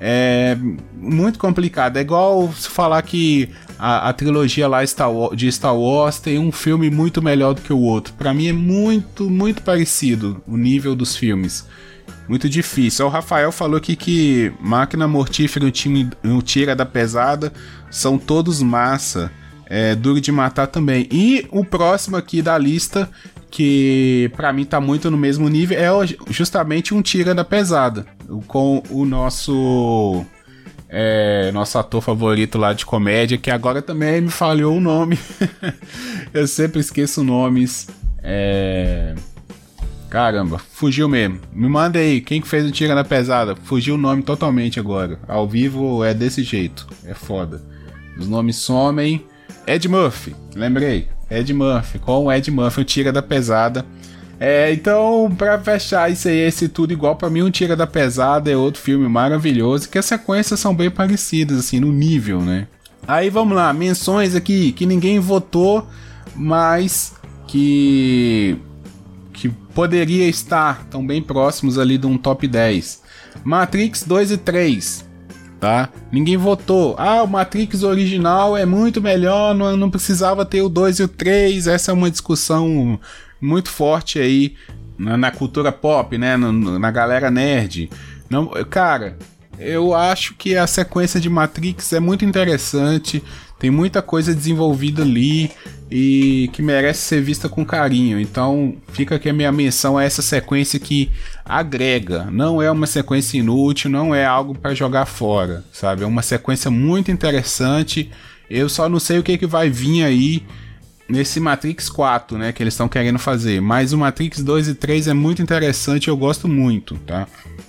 [0.00, 0.56] É
[0.94, 1.98] muito complicado.
[1.98, 6.50] É igual se falar que a, a trilogia lá Star de Star Wars tem um
[6.50, 8.14] filme muito melhor do que o outro.
[8.14, 11.66] Para mim é muito, muito parecido o nível dos filmes.
[12.26, 13.06] Muito difícil.
[13.06, 17.52] O Rafael falou aqui que Máquina Mortífera e o time o Tira da Pesada
[17.90, 19.30] são todos massa
[19.68, 21.06] é duro de matar também.
[21.12, 23.08] E o próximo aqui da lista,
[23.50, 28.06] que para mim tá muito no mesmo nível, é justamente um Tira da Pesada,
[28.46, 30.24] com o nosso
[30.88, 35.18] é, nosso ator favorito lá de comédia, que agora também me falhou o nome.
[36.32, 37.88] Eu sempre esqueço nomes.
[38.22, 39.14] É...
[40.08, 41.40] Caramba, fugiu mesmo.
[41.52, 43.54] Me manda aí, quem que fez o Tira da Pesada?
[43.64, 45.20] Fugiu o nome totalmente agora.
[45.28, 47.62] Ao vivo é desse jeito, é foda.
[48.18, 49.22] Os nomes somem.
[49.66, 51.08] Ed Murphy, lembrei.
[51.30, 53.84] Ed Murphy, com o Ed Murphy, o Tira da Pesada.
[54.40, 58.50] É, então, para fechar isso aí, esse tudo igual, para mim, um Tira da Pesada
[58.50, 62.66] é outro filme maravilhoso, que as sequências são bem parecidas, assim, no nível, né?
[63.06, 65.86] Aí vamos lá, menções aqui que ninguém votou,
[66.34, 67.14] mas
[67.46, 68.56] que
[69.32, 73.02] que poderia estar tão bem próximos ali de um top 10.
[73.44, 75.07] Matrix 2 e 3
[75.58, 75.88] tá?
[76.10, 76.94] Ninguém votou.
[76.98, 81.08] Ah, o Matrix original é muito melhor, não, não precisava ter o 2 e o
[81.08, 81.66] 3.
[81.66, 82.98] Essa é uma discussão
[83.40, 84.54] muito forte aí
[84.96, 86.36] na, na cultura pop, né?
[86.36, 87.90] Na, na galera nerd.
[88.28, 89.16] Não, cara,
[89.58, 93.22] eu acho que a sequência de Matrix é muito interessante.
[93.58, 95.50] Tem muita coisa desenvolvida ali
[95.90, 98.20] e que merece ser vista com carinho.
[98.20, 101.10] Então, fica aqui a minha menção a essa sequência que
[101.44, 106.04] agrega, não é uma sequência inútil, não é algo para jogar fora, sabe?
[106.04, 108.10] É uma sequência muito interessante.
[108.48, 110.46] Eu só não sei o que, que vai vir aí
[111.08, 113.60] nesse Matrix 4, né, que eles estão querendo fazer.
[113.60, 117.26] Mas o Matrix 2 e 3 é muito interessante, eu gosto muito, tá?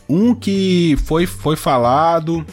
[0.08, 2.45] Um que foi foi falado,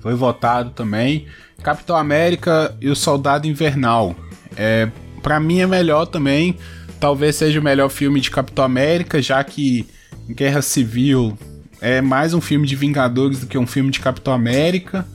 [0.00, 1.26] foi votado também,
[1.62, 4.14] Capitão América e o Soldado Invernal.
[4.56, 4.88] É,
[5.22, 6.56] para mim é melhor também.
[7.00, 9.86] Talvez seja o melhor filme de Capitão América, já que
[10.28, 11.36] Guerra Civil
[11.80, 15.06] é mais um filme de Vingadores do que um filme de Capitão América.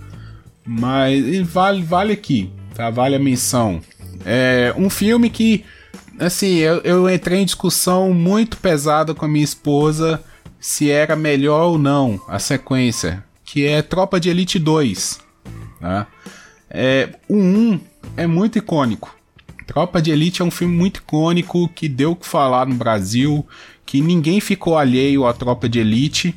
[0.66, 2.90] Mas vale, vale aqui, tá?
[2.90, 3.82] Vale a menção.
[4.24, 5.66] É um filme que,
[6.20, 10.22] assim, eu, eu entrei em discussão muito pesada com a minha esposa
[10.60, 15.31] se era melhor ou não a sequência, que é Tropa de Elite 2
[15.82, 16.06] Né?
[16.70, 17.80] É, o 1
[18.16, 19.16] é muito icônico.
[19.66, 23.46] Tropa de Elite é um filme muito icônico que deu o que falar no Brasil,
[23.86, 26.36] que ninguém ficou alheio à Tropa de Elite.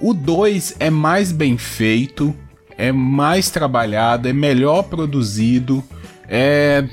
[0.00, 2.34] O 2 é mais bem feito,
[2.76, 5.84] é mais trabalhado, é melhor produzido,
[6.28, 6.84] é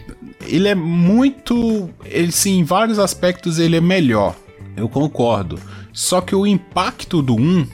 [0.48, 4.36] ele é muito, ele sim, em vários aspectos ele é melhor.
[4.76, 5.60] Eu concordo.
[5.92, 7.68] Só que o impacto do 1,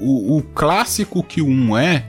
[0.00, 2.04] o, o clássico que o 1 é,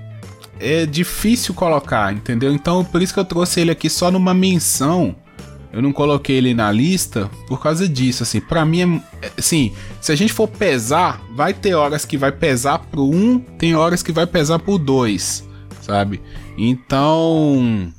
[0.59, 2.53] é difícil colocar, entendeu?
[2.53, 5.15] Então por isso que eu trouxe ele aqui só numa menção.
[5.71, 8.41] Eu não coloquei ele na lista por causa disso, assim.
[8.41, 12.79] Para mim é assim, se a gente for pesar, vai ter horas que vai pesar
[12.79, 15.47] pro 1, tem horas que vai pesar pro 2,
[15.81, 16.19] sabe?
[16.57, 17.93] Então,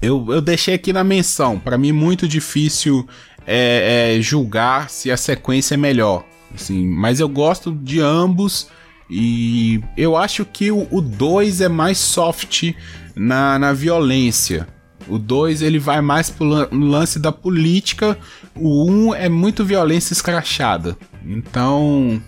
[0.00, 1.58] eu, eu deixei aqui na menção.
[1.58, 3.06] Para mim, muito difícil
[3.46, 6.24] é, é, julgar se a sequência é melhor.
[6.54, 8.68] Assim, mas eu gosto de ambos.
[9.08, 12.72] E eu acho que o 2 é mais soft
[13.14, 14.66] na, na violência.
[15.08, 18.18] O 2 ele vai mais pro lance da política.
[18.54, 20.96] O 1 um é muito violência escrachada.
[21.24, 22.20] Então,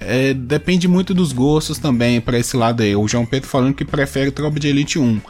[0.00, 2.96] é, depende muito dos gostos também para esse lado aí.
[2.96, 5.20] O João Pedro falando que prefere Tropa de Elite 1.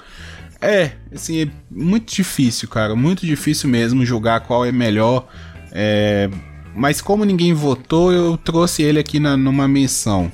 [0.60, 2.94] É, assim, é muito difícil, cara.
[2.94, 5.26] Muito difícil mesmo julgar qual é melhor.
[5.72, 6.30] É,
[6.74, 10.30] mas como ninguém votou, eu trouxe ele aqui na, numa menção.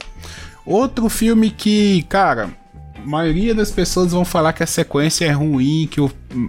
[0.69, 2.51] Outro filme que, cara,
[2.95, 5.99] a maioria das pessoas vão falar que a sequência é ruim, que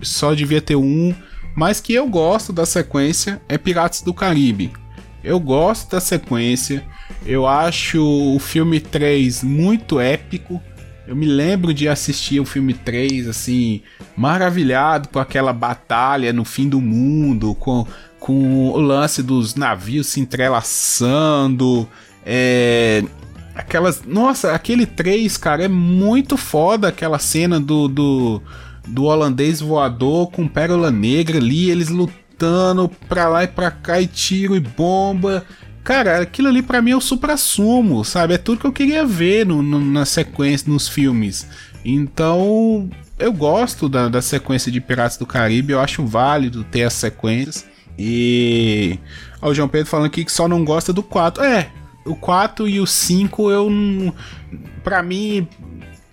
[0.02, 1.16] só devia ter um,
[1.56, 4.74] mas que eu gosto da sequência é Piratas do Caribe.
[5.24, 6.84] Eu gosto da sequência,
[7.26, 10.62] eu acho o filme 3 muito épico,
[11.08, 13.82] eu me lembro de assistir o filme 3, assim,
[14.18, 17.88] maravilhado com aquela batalha no fim do mundo, com,
[18.20, 21.88] com o lance dos navios se entrelaçando.
[22.26, 23.02] É,
[23.60, 24.04] aquelas.
[24.06, 28.42] Nossa, aquele 3, cara, é muito foda aquela cena do, do,
[28.88, 34.08] do holandês voador com pérola negra ali, eles lutando pra lá e pra cá, e
[34.08, 35.46] tiro e bomba.
[35.84, 38.34] Cara, aquilo ali para mim é o supra-sumo, sabe?
[38.34, 41.48] É tudo que eu queria ver no, no, na sequência, nos filmes.
[41.84, 46.94] Então, eu gosto da, da sequência de Piratas do Caribe, eu acho válido ter as
[46.94, 47.66] sequências.
[47.98, 49.00] E.
[49.42, 51.44] Ó, o João Pedro falando aqui que só não gosta do 4.
[51.44, 51.70] É,
[52.10, 54.14] o 4 e o 5 eu não.
[54.84, 55.48] Pra mim,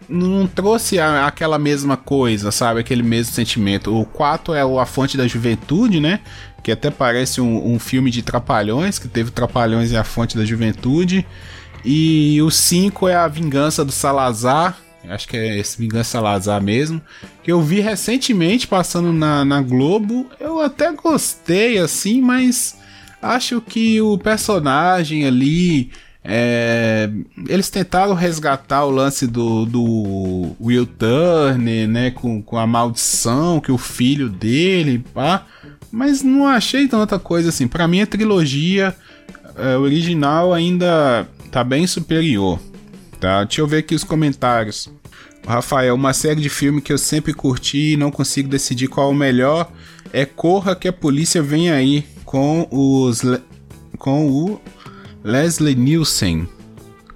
[0.08, 2.80] não trouxe a, aquela mesma coisa, sabe?
[2.80, 3.94] Aquele mesmo sentimento.
[3.98, 6.20] O 4 é o A Fonte da Juventude, né?
[6.66, 10.44] que até parece um, um filme de Trapalhões, que teve Trapalhões e a Fonte da
[10.44, 11.24] Juventude.
[11.84, 14.76] E o 5 é a Vingança do Salazar,
[15.08, 17.00] acho que é esse Vingança Salazar mesmo,
[17.44, 20.26] que eu vi recentemente passando na, na Globo.
[20.40, 22.76] Eu até gostei assim, mas
[23.34, 25.90] acho que o personagem ali.
[26.28, 27.08] É,
[27.48, 32.10] eles tentaram resgatar o lance do, do Will Turner, né?
[32.10, 35.46] Com, com a maldição que o filho dele, pá.
[35.90, 37.68] Mas não achei tanta coisa assim.
[37.68, 38.94] Para mim, a trilogia
[39.56, 42.58] é, original ainda tá bem superior.
[43.20, 43.44] Tá?
[43.44, 44.90] Deixa eu ver aqui os comentários.
[45.46, 49.12] Rafael, uma série de filme que eu sempre curti e não consigo decidir qual é
[49.12, 49.70] o melhor
[50.12, 53.22] é Corra que a Polícia Vem Aí, com os
[53.98, 54.60] com o
[55.24, 56.46] Leslie Nielsen.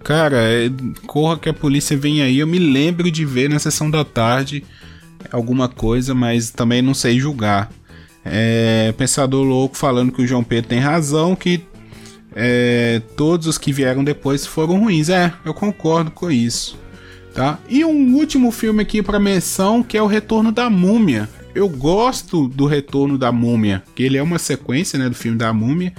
[0.03, 0.71] Cara, é,
[1.07, 4.65] Corra que a Polícia Vem Aí, eu me lembro de ver na sessão da tarde
[5.31, 7.71] alguma coisa, mas também não sei julgar.
[8.25, 11.63] É, Pensador Louco falando que o João Pedro tem razão, que
[12.35, 15.09] é, todos os que vieram depois foram ruins.
[15.09, 16.79] É, eu concordo com isso.
[17.35, 17.59] Tá?
[17.69, 21.29] E um último filme aqui para menção que é o Retorno da Múmia.
[21.55, 25.53] Eu gosto do Retorno da Múmia, que ele é uma sequência né, do filme da
[25.53, 25.93] Múmia.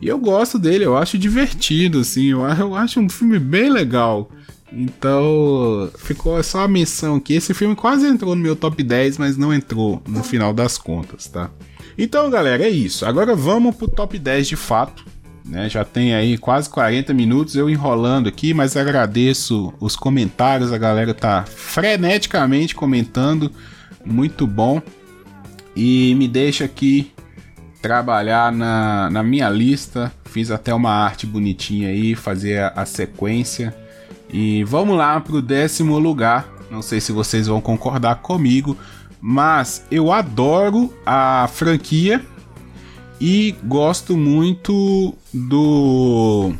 [0.00, 4.30] E eu gosto dele, eu acho divertido, assim, eu, eu acho um filme bem legal.
[4.72, 7.34] Então, ficou só a menção aqui.
[7.34, 11.26] Esse filme quase entrou no meu top 10, mas não entrou no final das contas,
[11.26, 11.50] tá?
[11.96, 13.04] Então, galera, é isso.
[13.04, 15.04] Agora vamos pro top 10 de fato.
[15.44, 15.68] Né?
[15.68, 20.72] Já tem aí quase 40 minutos eu enrolando aqui, mas agradeço os comentários.
[20.72, 23.52] A galera tá freneticamente comentando.
[24.04, 24.80] Muito bom.
[25.74, 27.12] E me deixa aqui
[27.80, 30.12] trabalhar na, na minha lista.
[30.24, 33.74] Fiz até uma arte bonitinha aí, fazer a, a sequência
[34.32, 36.48] e vamos lá para o décimo lugar.
[36.70, 38.76] Não sei se vocês vão concordar comigo,
[39.20, 42.24] mas eu adoro a franquia
[43.20, 46.54] e gosto muito do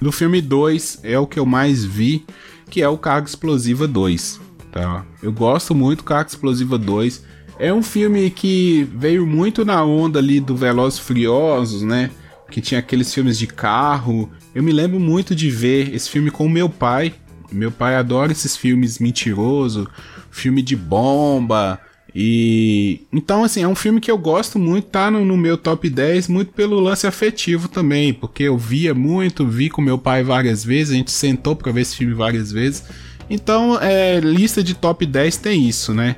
[0.00, 2.26] do filme 2, é o que eu mais vi,
[2.68, 4.40] que é o Carga Explosiva 2,
[4.72, 5.04] tá?
[5.22, 7.24] Eu gosto muito do Carga Explosiva 2.
[7.58, 12.10] É um filme que veio muito na onda ali do Velozes Furiosos, né?
[12.50, 16.48] Que tinha aqueles filmes de carro eu me lembro muito de ver esse filme com
[16.48, 17.14] meu pai.
[17.50, 19.88] Meu pai adora esses filmes mentiroso,
[20.30, 21.80] filme de bomba.
[22.14, 25.88] E então, assim, é um filme que eu gosto muito, tá no, no, meu top
[25.88, 30.62] 10, muito pelo lance afetivo também, porque eu via muito, vi com meu pai várias
[30.62, 32.84] vezes, a gente sentou pra ver esse filme várias vezes.
[33.32, 36.16] Então, é, lista de top 10 tem isso, né?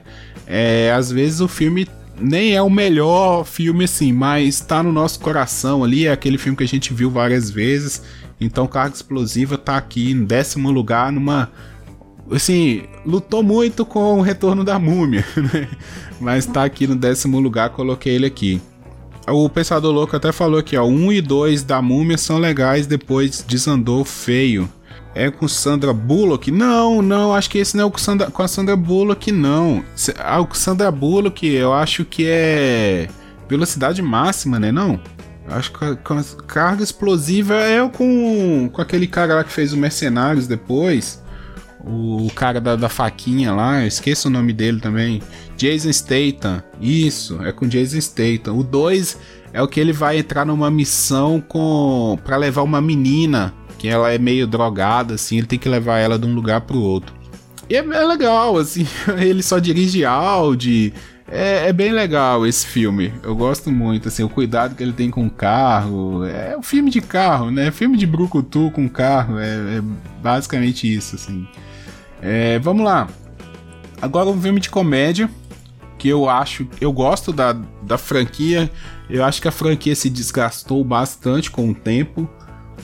[0.49, 1.87] É, às vezes o filme
[2.21, 6.59] nem é o melhor filme assim, mas tá no nosso coração ali, é aquele filme
[6.59, 8.03] que a gente viu várias vezes.
[8.41, 11.53] Então, Carga Explosiva tá aqui em décimo lugar numa
[12.33, 15.25] assim, lutou muito com o retorno da múmia,
[15.55, 15.69] né?
[16.21, 18.61] Mas tá aqui no décimo lugar, coloquei ele aqui.
[19.29, 23.45] O Pensador Louco até falou aqui, ó, 1 e 2 da múmia são legais, depois
[23.47, 24.69] desandou feio.
[25.15, 26.51] É com Sandra Bullock?
[26.51, 29.85] Não, não, acho que esse não é o com, Sandra, com a Sandra Bullock, não.
[30.19, 33.09] Ah, o Sandra Bullock, eu acho que é
[33.49, 34.73] velocidade máxima, né?
[34.73, 35.01] Não?
[35.47, 35.97] Acho que a,
[36.47, 41.23] carga explosiva é com, com aquele cara lá que fez o Mercenários depois.
[41.87, 45.21] O cara da, da faquinha lá, esqueço o nome dele também.
[45.57, 46.63] Jason Statham.
[46.81, 48.59] Isso, é com Jason Statham.
[48.59, 49.19] O 2
[49.53, 53.53] é o que ele vai entrar numa missão com para levar uma menina,
[53.85, 56.81] que ela é meio drogada assim, ele tem que levar ela de um lugar pro
[56.81, 57.15] outro.
[57.69, 58.87] E é, é legal, assim,
[59.21, 60.95] ele só dirige Audi.
[61.31, 63.13] É, é, bem legal esse filme.
[63.23, 66.25] Eu gosto muito, assim, o cuidado que ele tem com o carro.
[66.25, 67.71] É um filme de carro, né?
[67.71, 69.39] Filme de brucutu com carro.
[69.39, 69.83] É, é
[70.23, 71.47] basicamente isso, assim.
[72.23, 73.07] É, vamos lá.
[74.01, 75.29] Agora um filme de comédia
[75.99, 78.71] que eu acho, eu gosto da, da franquia.
[79.11, 82.31] Eu acho que a franquia se desgastou bastante com o tempo,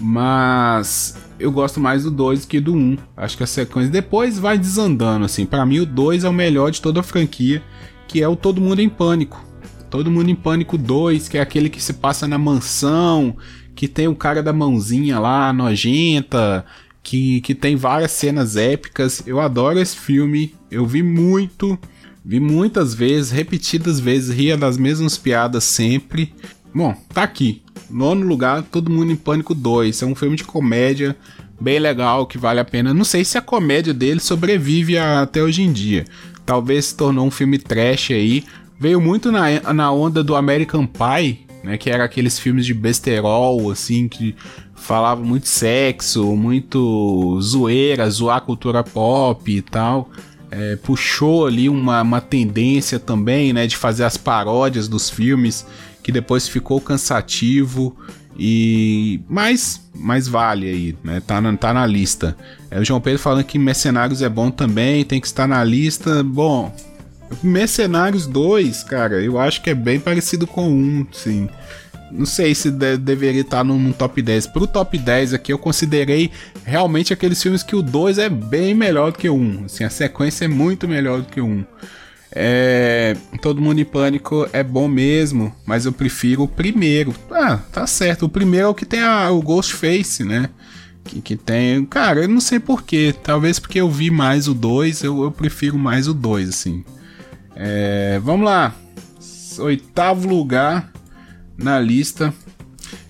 [0.01, 2.77] mas eu gosto mais do 2 que do 1.
[2.77, 2.97] Um.
[3.17, 5.45] Acho que a sequência depois vai desandando assim.
[5.45, 7.63] Para mim o 2 é o melhor de toda a franquia,
[8.09, 9.45] que é o Todo Mundo em Pânico.
[9.91, 13.37] Todo Mundo em Pânico 2, que é aquele que se passa na mansão,
[13.75, 16.65] que tem o cara da mãozinha lá nojenta,
[17.03, 19.23] que, que tem várias cenas épicas.
[19.27, 21.79] Eu adoro esse filme, eu vi muito,
[22.25, 26.33] vi muitas vezes, repetidas vezes, ria das mesmas piadas sempre.
[26.73, 27.63] Bom, tá aqui.
[27.91, 30.03] Nono lugar, Todo Mundo em Pânico 2.
[30.03, 31.17] É um filme de comédia
[31.61, 32.95] bem legal, que vale a pena.
[32.95, 36.05] Não sei se a comédia dele sobrevive até hoje em dia.
[36.47, 38.45] Talvez se tornou um filme trash aí.
[38.79, 41.77] Veio muito na, na onda do American Pie, né?
[41.77, 44.35] Que era aqueles filmes de besterol, assim, que
[44.75, 50.11] falava muito sexo, muito zoeira, zoar a cultura pop e tal.
[50.51, 55.65] É, puxou ali uma, uma tendência também, né, de fazer as paródias dos filmes,
[56.03, 57.97] que depois ficou cansativo
[58.39, 61.21] e mais mais vale aí, né?
[61.27, 62.37] Tá na, tá na lista.
[62.71, 66.23] É, o João Pedro falando que Mercenários é bom também, tem que estar na lista.
[66.23, 66.75] Bom,
[67.43, 71.49] Mercenários 2, cara, eu acho que é bem parecido com um, sim.
[72.11, 74.49] Não sei se de, deveria estar no, no, top 10.
[74.49, 76.31] Pro top 10 aqui, eu considerei
[76.65, 79.65] realmente aqueles filmes que o 2 é bem melhor do que o 1.
[79.67, 81.65] Assim, a sequência é muito melhor do que o 1.
[82.33, 87.15] É, Todo Mundo em Pânico é bom mesmo, mas eu prefiro o primeiro.
[87.31, 88.27] Ah, tá certo.
[88.27, 90.49] O primeiro é o que tem a, o Ghostface, né?
[91.05, 91.85] Que, que tem.
[91.87, 93.15] Cara, eu não sei porquê.
[93.23, 96.85] Talvez porque eu vi mais o 2, eu, eu prefiro mais o 2, assim.
[97.57, 98.75] É, vamos lá.
[99.59, 100.93] Oitavo lugar
[101.59, 102.33] na lista.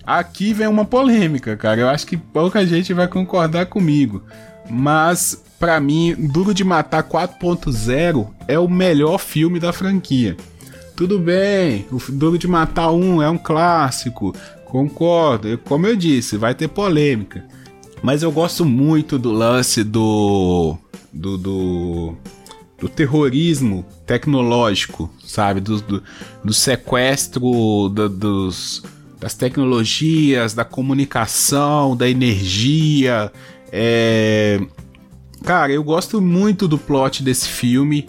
[0.03, 1.81] Aqui vem uma polêmica, cara.
[1.81, 4.23] Eu acho que pouca gente vai concordar comigo.
[4.69, 10.35] Mas, para mim, Duro de Matar 4.0 é o melhor filme da franquia.
[10.95, 15.55] Tudo bem, o Duro de Matar 1 é um clássico, concordo.
[15.59, 17.45] Como eu disse, vai ter polêmica.
[18.01, 20.75] Mas eu gosto muito do lance do.
[21.13, 21.37] do.
[21.37, 22.15] do,
[22.79, 25.61] do terrorismo tecnológico, sabe?
[25.61, 26.03] Do, do,
[26.43, 28.81] do sequestro do, dos,
[29.19, 33.31] das tecnologias, da comunicação, da energia.
[33.71, 34.59] É...
[35.43, 38.05] Cara, eu gosto muito do plot desse filme.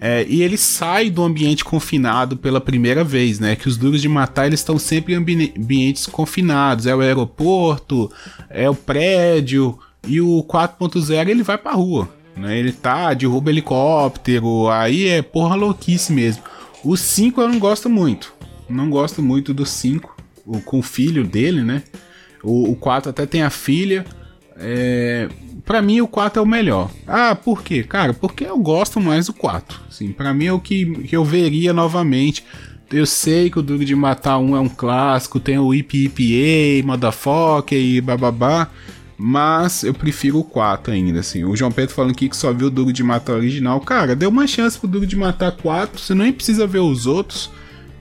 [0.00, 3.54] É, e ele sai do ambiente confinado pela primeira vez, né?
[3.54, 6.86] Que os Duros de Matar eles estão sempre em ambi ambientes confinados.
[6.86, 8.10] É o aeroporto,
[8.50, 9.78] é o prédio.
[10.06, 12.08] E o 4.0 ele vai pra rua.
[12.36, 12.58] Né?
[12.58, 16.42] Ele tá, derruba helicóptero, aí é porra louquice mesmo.
[16.84, 18.34] O 5 eu não gosto muito.
[18.68, 20.16] Não gosto muito do 5,
[20.64, 21.82] com o filho dele, né?
[22.42, 24.04] O, 4 até tem a filha.
[24.56, 25.28] É,
[25.64, 26.90] para mim o 4 é o melhor.
[27.06, 27.82] Ah, por quê?
[27.82, 29.80] Cara, porque eu gosto mais do 4.
[29.90, 32.44] Sim, para mim é o que, que eu veria novamente.
[32.90, 37.78] Eu sei que o Duro de Matar 1 é um clássico, tem o IPIPA, Motherfucker
[37.78, 38.68] e bababá.
[39.16, 41.44] Mas eu prefiro o 4 ainda, assim.
[41.44, 43.80] O João Pedro falando aqui que só viu o Duro de Matar original.
[43.80, 47.50] Cara, deu uma chance pro Duro de Matar 4, você nem precisa ver os outros.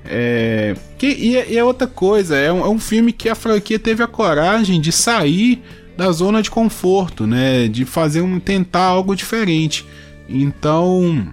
[0.04, 0.76] É...
[0.98, 4.08] Que, e, é outra coisa, é um, é um filme que a franquia teve a
[4.08, 5.62] coragem de sair
[6.02, 7.68] da zona de conforto, né?
[7.68, 8.40] De fazer um.
[8.40, 9.86] tentar algo diferente.
[10.28, 11.32] Então.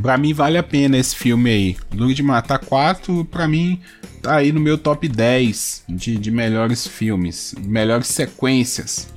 [0.00, 1.76] Pra mim vale a pena esse filme aí.
[1.90, 3.80] Duro de Matar 4, pra mim,
[4.22, 9.08] tá aí no meu top 10 de, de melhores filmes, melhores sequências.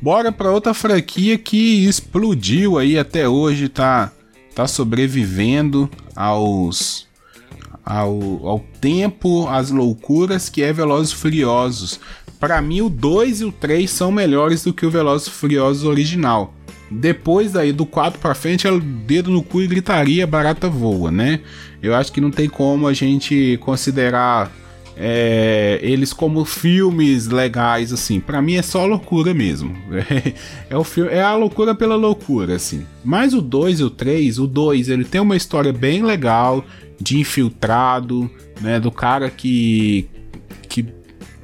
[0.00, 4.10] Bora pra outra franquia que explodiu aí até hoje, tá,
[4.54, 7.06] tá sobrevivendo aos
[7.84, 12.00] ao, ao tempo, às loucuras que é Velozes Furiosos.
[12.42, 16.52] Para mim, o 2 e o 3 são melhores do que o Velozes Furiosos original.
[16.90, 21.12] Depois daí do 4 para frente, é o dedo no cu e gritaria, barata voa,
[21.12, 21.38] né?
[21.80, 24.50] Eu acho que não tem como a gente considerar
[24.96, 28.18] é, eles como filmes legais, assim.
[28.18, 29.76] Para mim é só loucura mesmo.
[29.92, 30.32] É,
[30.74, 32.84] é, o filme, é a loucura pela loucura, assim.
[33.04, 36.64] Mas o 2 e o 3, o 2 ele tem uma história bem legal
[37.00, 38.28] de infiltrado,
[38.60, 38.80] né?
[38.80, 40.10] Do cara que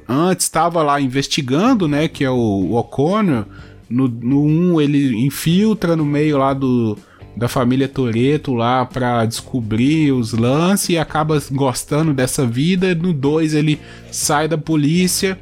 [0.09, 2.07] antes estava lá investigando, né?
[2.07, 3.45] Que é o, o O'Connor.
[3.89, 6.97] No, no 1 ele infiltra no meio lá do,
[7.35, 12.93] da família Toreto lá para descobrir os lances e acaba gostando dessa vida.
[12.95, 13.79] No 2 ele
[14.11, 15.39] sai da polícia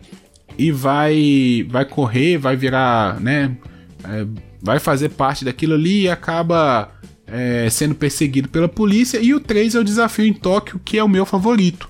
[0.57, 3.57] e vai vai correr, vai virar, né,
[4.03, 4.25] é,
[4.61, 6.91] vai fazer parte daquilo ali e acaba
[7.27, 9.19] é, sendo perseguido pela polícia.
[9.19, 11.89] E o 3 é o desafio em Tóquio, que é o meu favorito.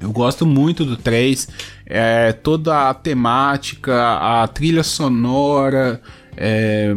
[0.00, 1.48] Eu gosto muito do 3,
[1.86, 6.00] é, toda a temática, a trilha sonora,
[6.36, 6.94] é,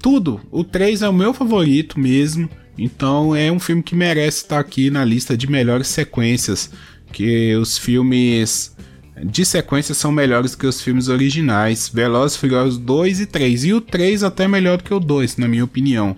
[0.00, 0.40] tudo.
[0.50, 2.48] O 3 é o meu favorito mesmo.
[2.76, 6.70] Então é um filme que merece estar aqui na lista de melhores sequências.
[7.12, 8.76] Que os filmes
[9.24, 11.88] de sequência são melhores que os filmes originais.
[11.92, 13.64] Velozes Furiosos 2 e 3.
[13.64, 16.16] E o 3 até melhor do que o 2, na minha opinião.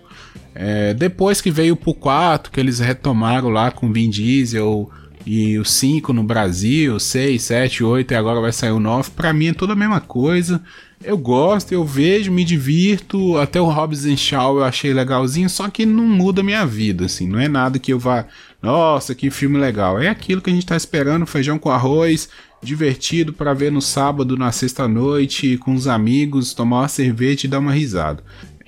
[0.54, 4.90] É, depois que veio pro 4, que eles retomaram lá com Vin Diesel
[5.27, 9.11] e o 5 no Brasil, 6, 7, 8 e agora vai sair o 9.
[9.11, 10.62] Pra mim é tudo a mesma coisa.
[11.03, 13.39] Eu gosto, eu vejo, me divirto.
[13.39, 17.27] Até o Hobbs Shaw eu achei legalzinho, só que não muda minha vida, assim.
[17.27, 18.27] Não é nada que eu vá.
[18.62, 19.99] Nossa, que filme legal.
[19.99, 22.29] É aquilo que a gente tá esperando: feijão com arroz,
[22.62, 27.61] divertido para ver no sábado, na sexta-noite, com os amigos, tomar uma cerveja e dar
[27.61, 28.23] uma risada.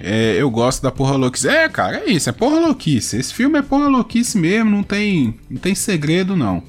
[0.05, 1.49] É, eu gosto da porra louquice.
[1.49, 3.17] É, cara, é isso, é porra louquice.
[3.17, 6.61] Esse filme é porra louquice mesmo, não tem, não tem segredo não,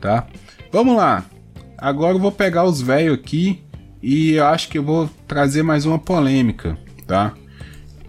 [0.00, 0.26] tá?
[0.72, 1.26] Vamos lá.
[1.76, 3.62] Agora eu vou pegar os velhos aqui
[4.02, 7.34] e eu acho que eu vou trazer mais uma polêmica, tá?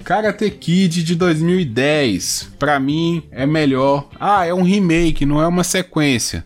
[0.02, 4.08] Karate Kid de 2010, para mim é melhor.
[4.18, 6.46] Ah, é um remake, não é uma sequência.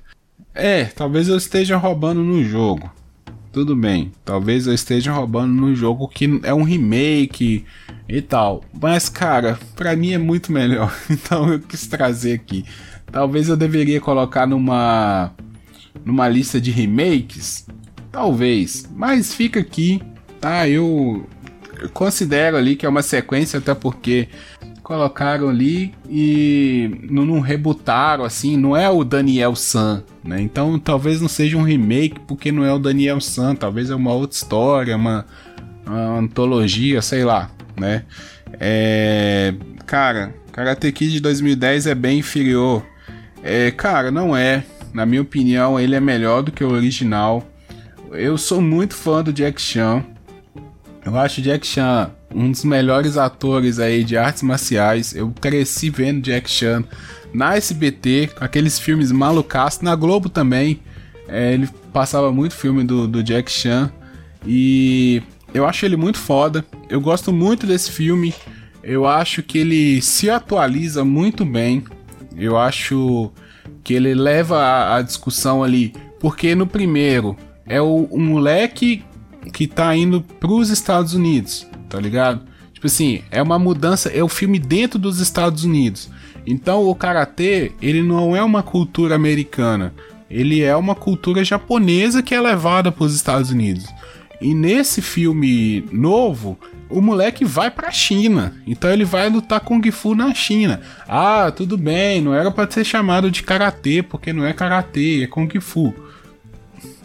[0.56, 2.92] É, talvez eu esteja roubando no jogo.
[3.54, 7.64] Tudo bem, talvez eu esteja roubando no jogo que é um remake
[8.10, 8.64] e tal.
[8.82, 10.92] Mas, cara, pra mim é muito melhor.
[11.08, 12.66] Então eu quis trazer aqui.
[13.12, 15.32] Talvez eu deveria colocar numa
[16.04, 17.68] numa lista de remakes,
[18.12, 20.02] talvez, mas fica aqui,
[20.42, 20.68] tá?
[20.68, 21.30] Eu,
[21.80, 24.28] eu considero ali que é uma sequência até porque
[24.84, 30.42] colocaram ali e não, não rebutaram assim, não é o Daniel San, né?
[30.42, 34.14] Então talvez não seja um remake porque não é o Daniel San, talvez é uma
[34.14, 35.26] outra história, uma,
[35.86, 38.04] uma antologia, sei lá né?
[38.60, 39.54] É,
[39.86, 42.86] cara, Karate Kid de 2010 é bem inferior.
[43.42, 44.64] É, cara, não é.
[44.94, 47.44] Na minha opinião, ele é melhor do que o original.
[48.12, 50.04] Eu sou muito fã do Jack Chan.
[51.04, 55.16] Eu acho Jack Chan um dos melhores atores aí de artes marciais.
[55.16, 56.84] Eu cresci vendo Jack Chan
[57.34, 60.80] na SBT, com aqueles filmes malucas, na Globo também.
[61.28, 63.92] É, ele passava muito filme do, do Jack Chan.
[64.46, 65.22] E
[65.54, 66.66] eu acho ele muito foda.
[66.90, 68.34] Eu gosto muito desse filme.
[68.84, 71.84] Eu acho que ele se atualiza muito bem.
[72.36, 73.32] Eu acho
[73.84, 75.94] que ele leva a, a discussão ali.
[76.20, 79.04] Porque no primeiro é o, moleque
[79.52, 82.42] que tá indo pros Estados Unidos, tá ligado?
[82.74, 86.10] Tipo assim, é uma mudança, é o filme dentro dos Estados Unidos.
[86.44, 89.94] Então o karatê, ele não é uma cultura americana,
[90.28, 93.86] ele é uma cultura japonesa que é levada para os Estados Unidos.
[94.42, 96.58] E nesse filme novo,
[96.90, 98.56] o moleque vai pra China.
[98.66, 100.82] Então ele vai lutar Kung Fu na China.
[101.08, 105.28] Ah, tudo bem, não era para ser chamado de karatê, porque não é karatê, é
[105.28, 105.94] Kung Fu.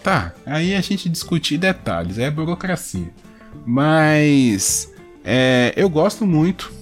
[0.02, 3.27] Tá, aí a gente discutir detalhes, é burocracia.
[3.66, 4.92] Mas
[5.24, 6.72] é, eu gosto muito.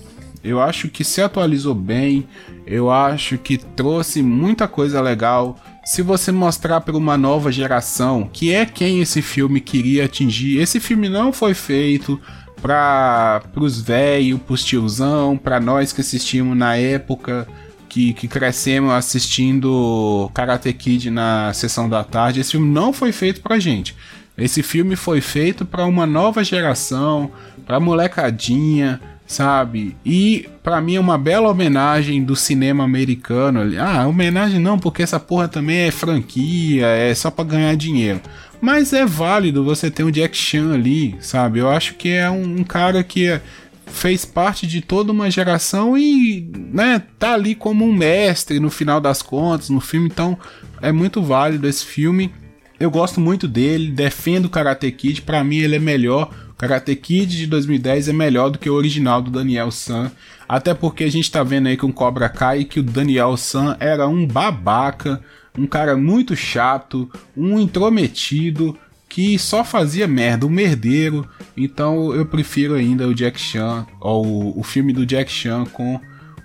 [0.42, 2.26] Eu acho que se atualizou bem.
[2.66, 5.56] Eu acho que trouxe muita coisa legal
[5.86, 10.80] se você mostrar para uma nova geração que é quem esse filme queria atingir, esse
[10.80, 12.20] filme não foi feito
[12.60, 17.46] para os velhos, os tiozão, para nós que assistimos na época
[17.88, 22.40] que, que crescemos assistindo Karate Kid na sessão da tarde.
[22.40, 23.94] Esse filme não foi feito pra gente.
[24.36, 27.30] Esse filme foi feito para uma nova geração,
[27.64, 29.96] para molecadinha, sabe?
[30.04, 33.60] E para mim é uma bela homenagem do cinema americano.
[33.80, 38.20] Ah, homenagem não, porque essa porra também é franquia, é só para ganhar dinheiro.
[38.60, 41.58] Mas é válido você ter um Jack Chan ali, sabe?
[41.58, 43.40] Eu acho que é um, um cara que
[43.86, 49.00] fez parte de toda uma geração e, né, tá ali como um mestre no final
[49.00, 50.36] das contas no filme, então
[50.82, 52.32] é muito válido esse filme.
[52.78, 56.30] Eu gosto muito dele, defendo o Karate Kid, para mim ele é melhor.
[56.50, 60.10] O Karate Kid de 2010 é melhor do que o original do Daniel San,
[60.48, 64.06] até porque a gente tá vendo aí com Cobra Kai que o Daniel San era
[64.06, 65.22] um babaca,
[65.56, 68.76] um cara muito chato, um intrometido,
[69.08, 71.26] que só fazia merda, um merdeiro.
[71.56, 75.98] Então eu prefiro ainda o Jack Chan, ou o filme do Jack Chan com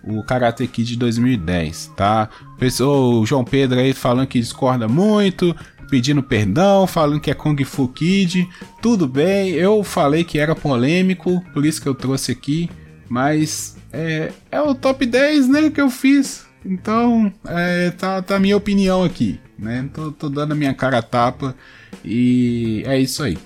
[0.03, 2.29] o Karate Kid de 2010, tá?
[2.57, 5.55] Pessoa, o João Pedro aí falando que discorda muito,
[5.91, 8.47] pedindo perdão, falando que é Kung Fu Kid.
[8.81, 12.69] Tudo bem, eu falei que era polêmico, por isso que eu trouxe aqui,
[13.09, 16.45] mas é, é o top 10, né, que eu fiz.
[16.65, 19.89] Então, é, tá, tá a minha opinião aqui, né?
[19.93, 21.53] Tô, tô dando a minha cara a tapa
[22.05, 23.37] e é isso aí.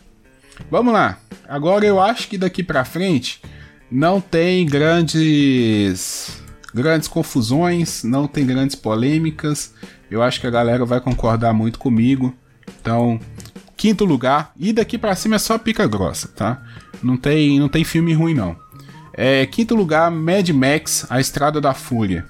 [0.70, 1.18] Vamos lá.
[1.48, 3.42] Agora eu acho que daqui para frente
[3.90, 6.44] não tem grandes
[6.76, 9.74] grandes confusões, não tem grandes polêmicas.
[10.16, 12.34] Eu acho que a galera vai concordar muito comigo.
[12.80, 13.20] Então,
[13.76, 16.62] quinto lugar e daqui para cima é só pica grossa, tá?
[17.04, 18.56] Não tem não tem filme ruim não.
[19.14, 22.26] É, quinto lugar, Mad Max, A Estrada da Fúria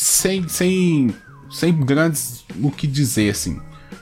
[0.00, 1.14] sem, sem,
[1.50, 3.60] sem grandes o que dizer, assim.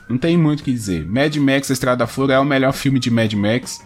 [0.08, 1.04] Não tem muito o que dizer.
[1.04, 3.84] Mad Max A Estrada da Fúria é o melhor filme de Mad Max.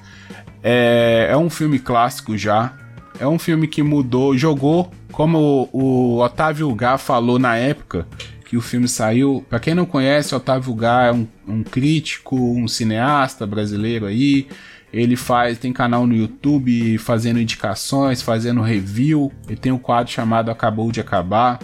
[0.62, 2.74] É, é um filme clássico já.
[3.18, 8.06] É um filme que mudou, jogou, como o, o Otávio Gá falou na época
[8.52, 9.42] que o filme saiu.
[9.48, 14.46] Para quem não conhece, Otávio Gá é um, um crítico, um cineasta brasileiro aí.
[14.92, 19.32] Ele faz, tem canal no YouTube fazendo indicações, fazendo review.
[19.46, 21.60] Ele tem um quadro chamado Acabou de Acabar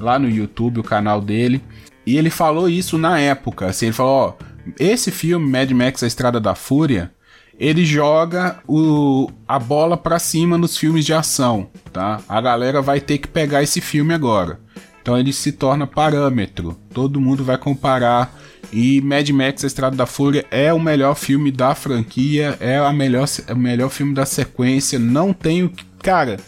[0.00, 1.62] lá no YouTube, o canal dele.
[2.04, 3.66] E ele falou isso na época.
[3.66, 4.44] Assim, ele falou: ó,
[4.76, 7.12] esse filme, Mad Max A Estrada da Fúria,
[7.56, 12.20] ele joga o, a bola para cima nos filmes de ação, tá?
[12.28, 14.58] A galera vai ter que pegar esse filme agora.
[15.04, 16.78] Então ele se torna parâmetro.
[16.94, 18.34] Todo mundo vai comparar.
[18.72, 22.90] E Mad Max A Estrada da Fúria é o melhor filme da franquia, é a
[22.90, 24.98] melhor, é o melhor filme da sequência.
[24.98, 25.70] Não tenho.
[26.02, 26.38] Cara,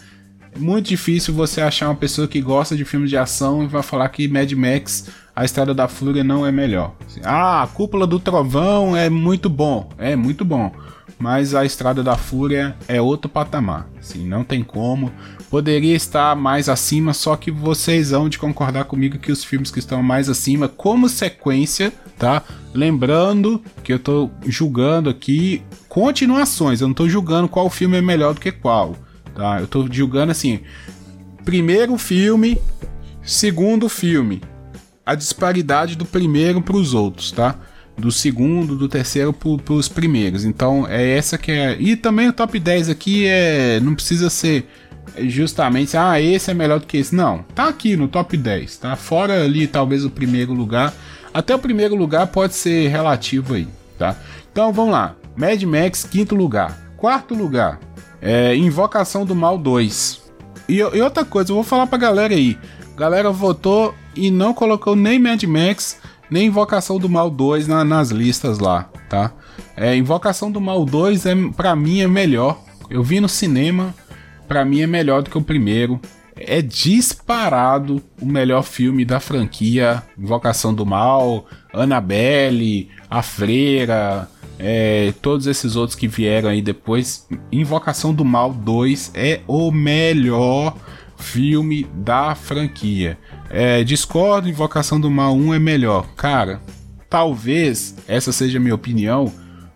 [0.57, 4.09] muito difícil você achar uma pessoa que gosta de filmes de ação e vai falar
[4.09, 6.95] que Mad Max, A Estrada da Fúria não é melhor.
[7.23, 10.71] ah, a Cúpula do Trovão é muito bom, é muito bom.
[11.19, 13.87] Mas a Estrada da Fúria é outro patamar.
[13.99, 15.11] Assim, não tem como.
[15.49, 19.79] Poderia estar mais acima, só que vocês vão de concordar comigo que os filmes que
[19.79, 22.43] estão mais acima, como sequência, tá?
[22.73, 28.33] Lembrando que eu tô julgando aqui continuações, eu não tô julgando qual filme é melhor
[28.33, 28.95] do que qual
[29.37, 29.59] tá?
[29.61, 30.61] Eu tô julgando assim,
[31.45, 32.59] primeiro filme,
[33.21, 34.41] segundo filme,
[35.05, 37.55] a disparidade do primeiro para os outros, tá?
[37.95, 40.43] Do segundo, do terceiro para os primeiros.
[40.43, 41.77] Então é essa que é.
[41.79, 43.79] E também o top 10 aqui é.
[43.79, 44.67] Não precisa ser
[45.19, 47.15] justamente, ah, esse é melhor do que esse.
[47.15, 48.95] Não, tá aqui no top 10, tá?
[48.95, 50.93] Fora ali talvez o primeiro lugar.
[51.33, 54.15] Até o primeiro lugar pode ser relativo aí, tá?
[54.51, 55.15] Então vamos lá.
[55.35, 56.87] Mad Max, quinto lugar.
[56.97, 57.79] Quarto lugar,
[58.19, 60.23] é, Invocação do Mal 2.
[60.67, 62.57] E, e, outra coisa, eu vou falar pra galera aí.
[62.97, 65.99] Galera votou e não colocou nem Mad Max,
[66.29, 69.31] nem Invocação do Mal 2 na, nas listas lá, tá?
[69.75, 72.59] É, Invocação do Mal 2 é, pra mim é melhor.
[72.89, 73.93] Eu vi no cinema,
[74.47, 75.99] pra mim é melhor do que o primeiro.
[76.35, 80.03] É disparado o melhor filme da franquia.
[80.17, 84.29] Invocação do Mal, Annabelle, A Freira,
[84.59, 90.75] é, todos esses outros que vieram aí depois, Invocação do Mal 2 é o melhor
[91.17, 93.17] filme da franquia.
[93.49, 96.07] É, discordo, Invocação do Mal 1 é melhor.
[96.15, 96.61] Cara,
[97.09, 99.31] talvez essa seja a minha opinião,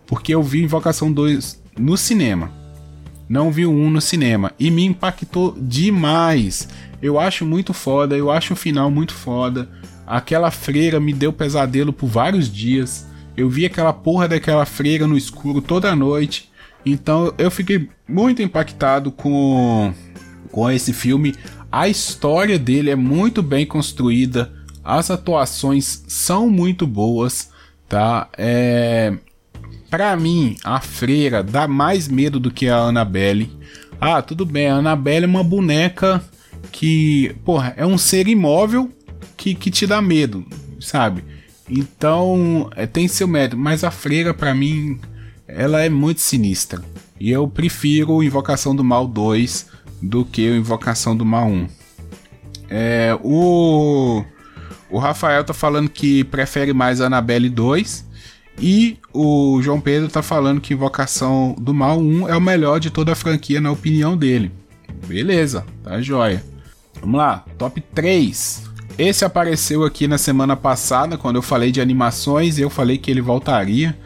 [0.06, 2.61] porque eu vi Invocação 2 no cinema.
[3.32, 6.68] Não vi 1 no cinema e me impactou demais.
[7.00, 9.70] Eu acho muito foda, eu acho o final muito foda.
[10.06, 13.06] Aquela freira me deu pesadelo por vários dias.
[13.34, 16.50] Eu vi aquela porra daquela freira no escuro toda noite.
[16.84, 19.94] Então eu fiquei muito impactado com,
[20.50, 21.34] com esse filme.
[21.70, 24.52] A história dele é muito bem construída.
[24.84, 27.48] As atuações são muito boas,
[27.88, 28.28] tá?
[28.36, 29.16] É...
[29.92, 33.54] Pra mim, a freira dá mais medo do que a Annabelle.
[34.00, 36.24] Ah, tudo bem, a Annabelle é uma boneca
[36.72, 38.90] que, porra, é um ser imóvel
[39.36, 40.46] que, que te dá medo,
[40.80, 41.22] sabe?
[41.68, 44.98] Então, é, tem seu mérito, mas a freira para mim
[45.46, 46.80] ela é muito sinistra.
[47.20, 49.66] E eu prefiro Invocação do Mal 2
[50.00, 51.68] do que Invocação do Mal 1.
[52.70, 54.24] É, o,
[54.88, 58.10] o Rafael tá falando que prefere mais Annabelle 2.
[58.60, 62.90] E o João Pedro tá falando que Invocação do Mal 1 é o melhor de
[62.90, 64.52] toda a franquia, na opinião dele.
[65.06, 66.44] Beleza, tá joia.
[67.00, 68.70] Vamos lá, top 3.
[68.98, 73.20] Esse apareceu aqui na semana passada, quando eu falei de animações, eu falei que ele
[73.20, 73.98] voltaria.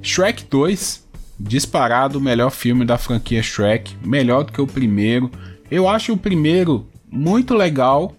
[0.00, 1.06] Shrek 2,
[1.38, 5.30] disparado o melhor filme da franquia Shrek, melhor do que o primeiro.
[5.70, 8.14] Eu acho o primeiro muito legal.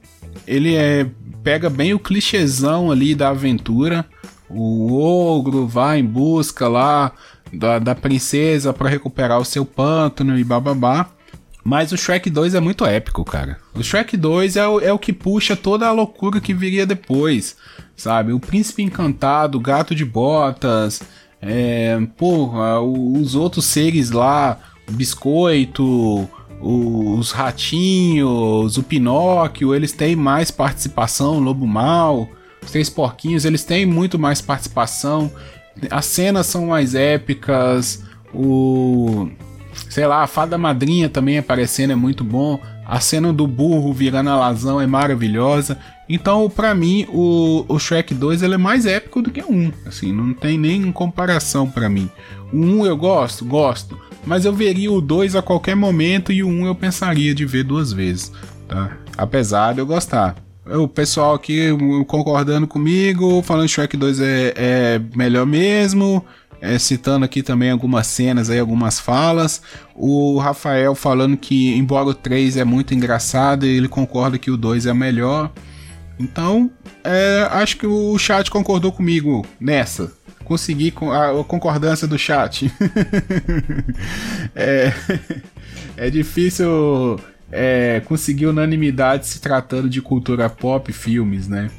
[0.45, 1.09] Ele é
[1.43, 4.05] pega bem o clichêzão ali da aventura.
[4.49, 7.11] O ogro vai em busca lá
[7.53, 11.09] da, da princesa para recuperar o seu pântano e bababá.
[11.63, 13.57] Mas o Shrek 2 é muito épico, cara.
[13.75, 17.57] O Shrek 2 é o, é o que puxa toda a loucura que viria depois,
[17.95, 18.31] sabe?
[18.31, 21.01] O Príncipe Encantado, o Gato de Botas,
[21.41, 26.29] é, porra, os outros seres lá, o Biscoito,
[26.61, 32.27] os Ratinhos, o Pinóquio, eles têm mais participação, o Lobo Mal,
[32.61, 35.31] os Três Porquinhos, eles têm muito mais participação.
[35.89, 38.03] As cenas são mais épicas,
[38.33, 39.29] o
[39.89, 42.59] sei lá, a fada madrinha também aparecendo é muito bom.
[42.85, 45.77] A cena do burro virando a lazão é maravilhosa.
[46.07, 49.71] Então, para mim, o, o Shrek 2 ele é mais épico do que o 1.
[49.85, 52.09] Assim, não tem nem comparação para mim.
[52.51, 53.99] O 1 eu gosto, gosto.
[54.25, 57.63] Mas eu veria o 2 a qualquer momento e o 1 eu pensaria de ver
[57.63, 58.31] duas vezes.
[58.67, 58.97] Tá?
[59.15, 60.35] Apesar de eu gostar.
[60.77, 61.69] O pessoal aqui
[62.07, 66.23] concordando comigo, falando que Shrek 2 é, é melhor mesmo
[66.61, 69.61] é, citando aqui também algumas cenas aí, algumas falas.
[69.95, 74.85] O Rafael falando que, embora o 3 é muito engraçado, ele concorda que o 2
[74.85, 75.51] é melhor.
[76.19, 76.69] Então,
[77.03, 80.11] é, acho que o chat concordou comigo nessa.
[80.43, 82.71] Consegui a, a concordância do chat.
[84.55, 84.91] é,
[85.95, 87.19] é difícil
[87.51, 91.69] é, conseguir unanimidade se tratando de cultura pop, filmes, né?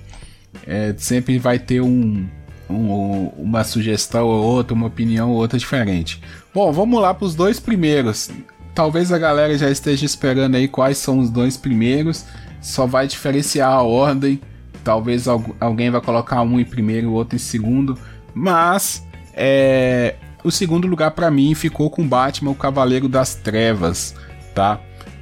[0.66, 2.26] É, sempre vai ter um,
[2.68, 6.20] um, uma sugestão ou outra, uma opinião ou outra diferente.
[6.52, 8.30] Bom, vamos lá para os dois primeiros.
[8.74, 12.24] Talvez a galera já esteja esperando aí quais são os dois primeiros.
[12.60, 14.40] Só vai diferenciar a ordem.
[14.82, 17.98] Talvez alguém vai colocar um em primeiro e o outro em segundo.
[18.34, 24.14] Mas é, o segundo lugar para mim ficou com Batman, o Cavaleiro das Trevas,
[24.54, 24.80] tá?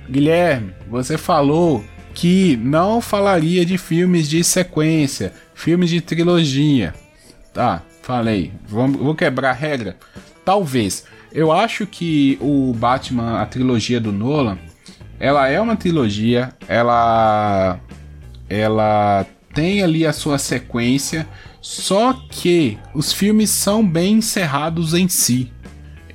[0.09, 1.85] Guilherme, você falou
[2.15, 6.95] que não falaria de filmes de sequência, filmes de trilogia.
[7.53, 8.53] Tá, falei.
[8.67, 9.97] Vamos, vou quebrar a regra?
[10.45, 11.05] Talvez.
[11.33, 14.59] Eu acho que o Batman, a trilogia do Nolan,
[15.21, 17.79] ela é uma trilogia, ela
[18.49, 21.29] ela tem ali a sua sequência,
[21.61, 25.53] só que os filmes são bem encerrados em si.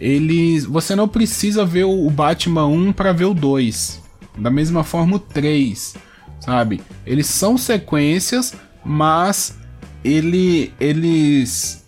[0.04, 4.02] Eles, você não precisa ver o Batman 1 para ver o 2.
[4.38, 5.96] Da mesma forma o 3,
[6.42, 6.82] sabe?
[7.06, 9.58] Eles são sequências, mas
[10.04, 11.86] ele, eles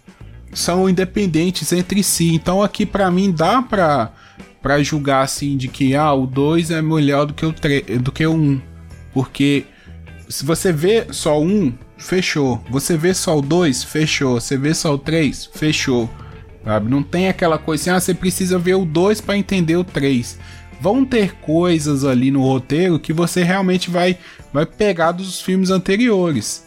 [0.54, 2.34] são independentes entre si.
[2.34, 4.14] Então aqui para mim dá pra,
[4.62, 8.14] pra julgar assim de que ah, o 2 é melhor do que o 3, do
[8.14, 8.34] que o 1.
[8.34, 8.62] Um.
[9.14, 9.66] Porque
[10.30, 12.64] se você vê só um, fechou.
[12.70, 14.40] Você vê só o 2, fechou.
[14.40, 16.10] Você vê só o 3, fechou.
[16.66, 16.90] Sabe?
[16.90, 20.38] Não tem aquela coisa assim, ah, você precisa ver o 2 para entender o 3.
[20.82, 24.18] Vão ter coisas ali no roteiro que você realmente vai,
[24.52, 26.66] vai pegar dos filmes anteriores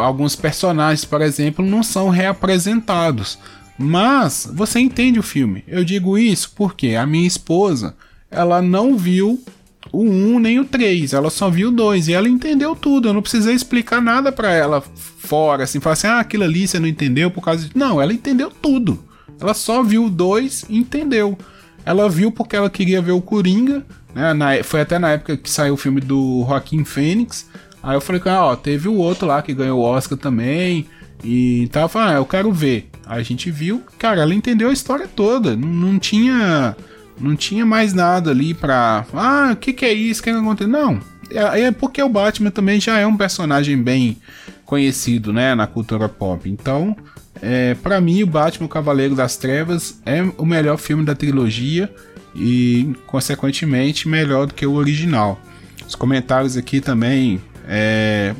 [0.00, 3.38] alguns personagens, por exemplo, não são reapresentados.
[3.78, 5.64] Mas você entende o filme.
[5.66, 7.94] Eu digo isso porque a minha esposa,
[8.30, 9.42] ela não viu
[9.90, 13.08] o 1 nem o 3, ela só viu o 2 e ela entendeu tudo.
[13.08, 16.78] Eu não precisei explicar nada para ela fora, assim, falar assim: "Ah, aquilo ali você
[16.78, 17.76] não entendeu por causa de".
[17.76, 19.02] Não, ela entendeu tudo.
[19.42, 21.36] Ela só viu 2 e entendeu.
[21.84, 23.84] Ela viu porque ela queria ver o Coringa,
[24.14, 24.32] né?
[24.32, 27.48] Na, foi até na época que saiu o filme do Joaquim Fênix.
[27.82, 30.86] Aí eu falei, ah, ó, teve o outro lá que ganhou o Oscar também.
[31.24, 32.88] E tava, ah, eu quero ver.
[33.04, 35.56] Aí a gente viu, cara, ela entendeu a história toda.
[35.56, 36.76] Não, não tinha.
[37.20, 39.04] Não tinha mais nada ali pra.
[39.12, 40.20] Ah, o que, que é isso?
[40.20, 40.72] O que, que aconteceu?
[40.72, 41.00] Não.
[41.30, 44.18] É, é porque o Batman também já é um personagem bem
[44.64, 46.48] conhecido, né, na cultura pop.
[46.48, 46.96] Então,
[47.42, 51.92] é, para mim, o Batman o Cavaleiro das Trevas é o melhor filme da trilogia
[52.36, 55.40] e, consequentemente, melhor do que o original.
[55.84, 58.32] Os comentários aqui também é...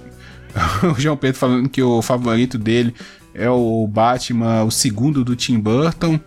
[0.96, 2.94] o João Pedro falando que o favorito dele
[3.34, 6.20] é o Batman, o segundo do Tim Burton.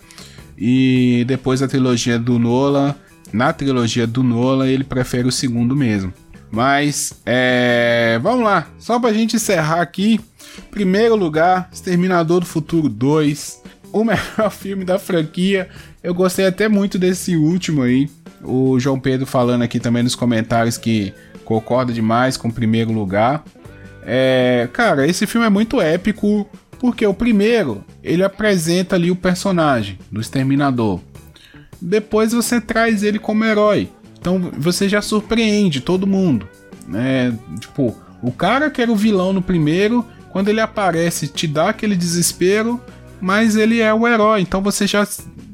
[0.57, 2.93] E depois a trilogia do Nolan.
[3.31, 6.13] Na trilogia do Nolan, ele prefere o segundo mesmo.
[6.51, 8.19] Mas, é...
[8.21, 8.67] vamos lá.
[8.77, 10.19] Só pra gente encerrar aqui.
[10.71, 13.63] Primeiro lugar, Exterminador do Futuro 2.
[13.91, 15.69] O melhor filme da franquia.
[16.03, 18.09] Eu gostei até muito desse último aí.
[18.43, 23.43] O João Pedro falando aqui também nos comentários que concorda demais com o primeiro lugar.
[24.03, 26.47] É, cara, esse filme é muito épico
[26.79, 30.99] porque o primeiro ele apresenta ali o personagem do Exterminador.
[31.81, 33.89] Depois você traz ele como herói.
[34.19, 36.47] Então você já surpreende todo mundo.
[36.87, 37.37] Né?
[37.59, 40.05] Tipo, o cara que era o vilão no primeiro,
[40.35, 42.81] quando ele aparece, te dá aquele desespero,
[43.21, 44.41] mas ele é o herói.
[44.41, 45.07] Então você já,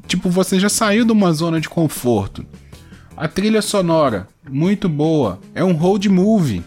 [0.07, 2.43] tipo, você já saiu de uma zona de conforto.
[3.15, 5.39] A trilha sonora, muito boa.
[5.53, 6.63] É um road movie.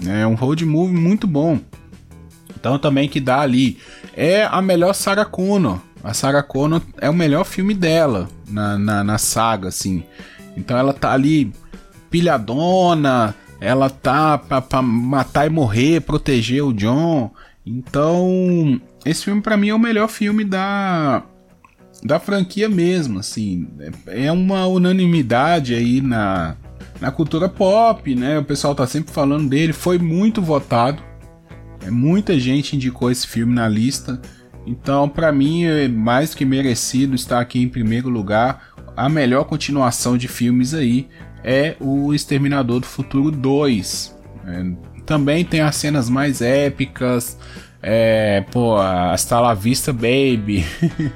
[0.00, 0.22] Né?
[0.22, 1.58] É um road movie muito bom.
[2.56, 3.78] Então também que dá ali.
[4.14, 5.80] É a melhor Sarah Connor.
[6.04, 10.04] A Sarah Connor é o melhor filme dela na, na, na saga, assim.
[10.56, 11.52] Então ela tá ali
[12.10, 17.32] pilhadona, ela tá pra, pra matar e morrer, proteger o John.
[17.66, 21.24] Então, esse filme para mim é o melhor filme da
[22.04, 23.66] da franquia mesmo, assim.
[24.06, 26.56] É uma unanimidade aí na,
[27.00, 28.38] na cultura pop, né?
[28.38, 31.02] O pessoal tá sempre falando dele, foi muito votado.
[31.84, 34.20] É, muita gente indicou esse filme na lista.
[34.66, 38.74] Então, para mim, é mais que merecido estar aqui em primeiro lugar.
[38.96, 41.08] A melhor continuação de filmes aí
[41.42, 44.16] é o Exterminador do Futuro 2.
[44.46, 47.38] É, também tem as cenas mais épicas.
[47.82, 50.66] É, pô, Hasta la Vista Baby.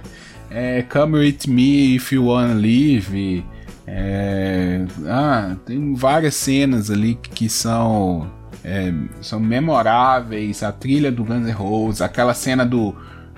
[0.51, 3.45] é, Come With Me If You Wanna Live.
[3.87, 8.31] É, ah, tem várias cenas ali que, que são
[8.65, 10.63] é, são memoráveis.
[10.63, 12.95] A trilha do Guns N' Roses, aquela cena do,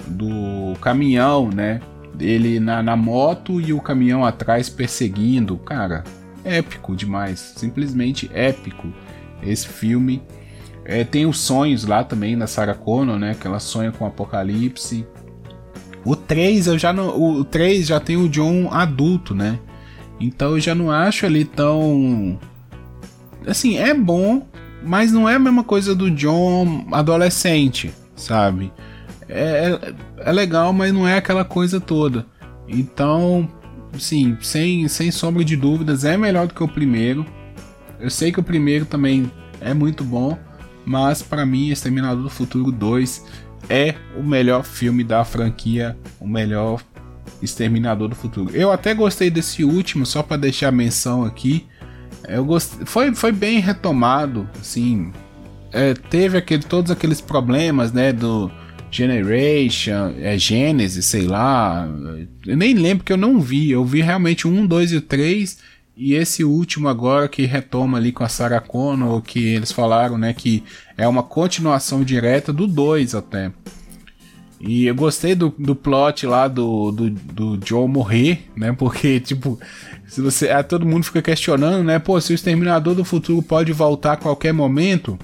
[0.07, 1.81] do caminhão, né?
[2.21, 5.57] Ele na, na moto e o caminhão atrás perseguindo.
[5.57, 6.05] Cara,
[6.45, 7.55] épico demais.
[7.57, 8.93] Simplesmente épico.
[9.43, 10.23] Esse filme.
[10.85, 13.37] É, tem os sonhos lá também da Sarah Connor, né?
[13.39, 15.07] Que ela sonha com o apocalipse.
[16.05, 19.59] O 3 eu já não, o 3 já tem o John adulto, né?
[20.19, 22.39] Então eu já não acho ele tão
[23.47, 24.47] assim, é bom,
[24.83, 28.73] mas não é a mesma coisa do John adolescente, sabe?
[29.29, 29.95] É, é,
[30.29, 32.27] é legal, mas não é aquela coisa toda.
[32.69, 33.49] Então,
[33.99, 37.25] sim, sem, sem sombra de dúvidas, é melhor do que o primeiro.
[38.01, 39.31] Eu sei que o primeiro também
[39.61, 40.37] é muito bom,
[40.85, 43.25] mas para mim, Exterminador do Futuro 2
[43.69, 46.83] é o melhor filme da franquia, o melhor
[47.41, 48.55] Exterminador do Futuro.
[48.55, 51.67] Eu até gostei desse último, só para deixar a menção aqui.
[52.29, 55.13] Eu gostei, foi, foi bem retomado, assim.
[55.73, 58.51] É, teve aquele, todos aqueles problemas, né, do
[58.91, 61.89] Generation, é, Genesis, sei lá.
[62.47, 63.71] Eu nem lembro que eu não vi.
[63.71, 65.59] Eu vi realmente um, dois e três.
[65.97, 70.33] E esse último agora que retoma ali com a Sarah Connor, que eles falaram, né,
[70.33, 70.65] que
[70.97, 73.53] é uma continuação direta do 2 até.
[74.65, 78.73] E eu gostei do, do plot lá do, do, do Joe morrer, né?
[78.73, 79.59] Porque, tipo,
[80.07, 80.51] se você.
[80.51, 81.99] Ah, todo mundo fica questionando, né?
[81.99, 85.19] Pô, se o Exterminador do Futuro pode voltar a qualquer momento.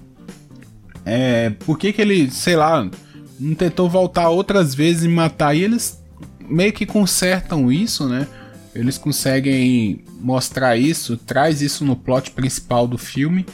[1.05, 1.51] É.
[1.51, 2.91] Por que, que ele, sei lá,
[3.39, 5.55] não tentou voltar outras vezes e matar?
[5.55, 6.03] E eles
[6.49, 8.27] meio que consertam isso, né?
[8.75, 13.47] Eles conseguem mostrar isso, traz isso no plot principal do filme.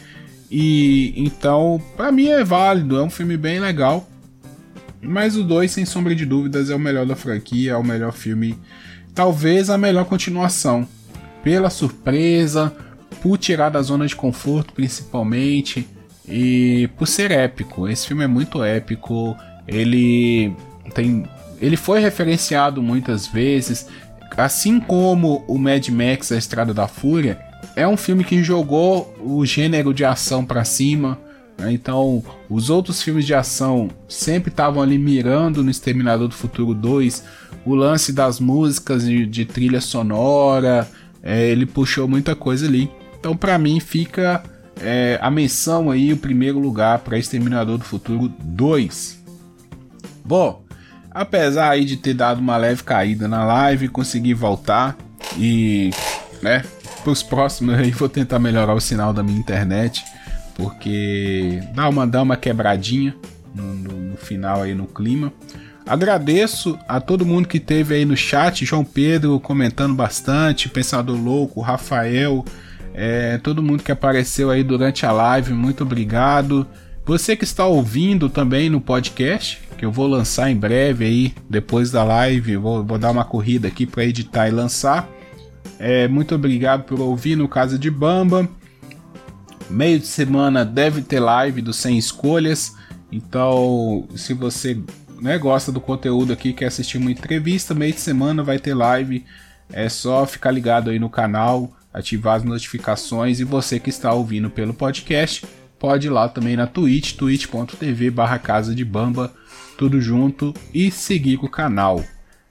[0.50, 4.08] E então, para mim é válido, é um filme bem legal.
[5.00, 8.12] Mas o 2, sem sombra de dúvidas, é o melhor da franquia, é o melhor
[8.12, 8.58] filme,
[9.14, 10.88] talvez a melhor continuação
[11.42, 12.74] pela surpresa,
[13.22, 15.86] por tirar da zona de conforto principalmente
[16.28, 17.88] e por ser épico.
[17.88, 19.36] Esse filme é muito épico.
[19.66, 20.54] Ele
[20.94, 21.28] tem,
[21.60, 23.86] ele foi referenciado muitas vezes,
[24.36, 27.38] assim como o Mad Max: A Estrada da Fúria.
[27.76, 31.18] É um filme que jogou o gênero de ação para cima.
[31.58, 31.72] Né?
[31.72, 37.24] Então, os outros filmes de ação sempre estavam ali mirando no Exterminador do Futuro 2
[37.64, 40.88] o lance das músicas de, de trilha sonora,
[41.22, 42.90] é, ele puxou muita coisa ali.
[43.18, 44.42] Então, para mim, fica
[44.80, 49.22] é, a menção aí, o primeiro lugar para Exterminador do Futuro 2.
[50.24, 50.63] Bom,
[51.14, 54.96] apesar aí de ter dado uma leve caída na live, consegui voltar
[55.38, 55.90] e,
[56.42, 56.64] né,
[57.04, 60.04] pros próximos aí vou tentar melhorar o sinal da minha internet,
[60.56, 63.14] porque dá uma, dá uma quebradinha
[63.54, 65.32] no, no, final aí no clima.
[65.86, 71.60] Agradeço a todo mundo que teve aí no chat, João Pedro comentando bastante, Pensador Louco,
[71.60, 72.44] Rafael,
[72.94, 76.66] é, todo mundo que apareceu aí durante a live, muito obrigado.
[77.04, 81.90] Você que está ouvindo também no podcast, que eu vou lançar em breve aí, depois
[81.90, 85.08] da live, vou, vou dar uma corrida aqui para editar e lançar.
[85.78, 88.48] É, muito obrigado por ouvir no Casa de Bamba.
[89.68, 92.74] Meio de semana deve ter live do Sem Escolhas.
[93.10, 94.78] Então, se você
[95.20, 99.24] né, gosta do conteúdo aqui, quer assistir uma entrevista, meio de semana vai ter live.
[99.72, 101.72] É só ficar ligado aí no canal.
[101.92, 105.46] ativar as notificações e você que está ouvindo pelo podcast
[105.78, 109.30] pode ir lá também na Twitch, twitch.tv barra Casa de Bamba,
[109.76, 112.02] tudo junto e seguir o canal.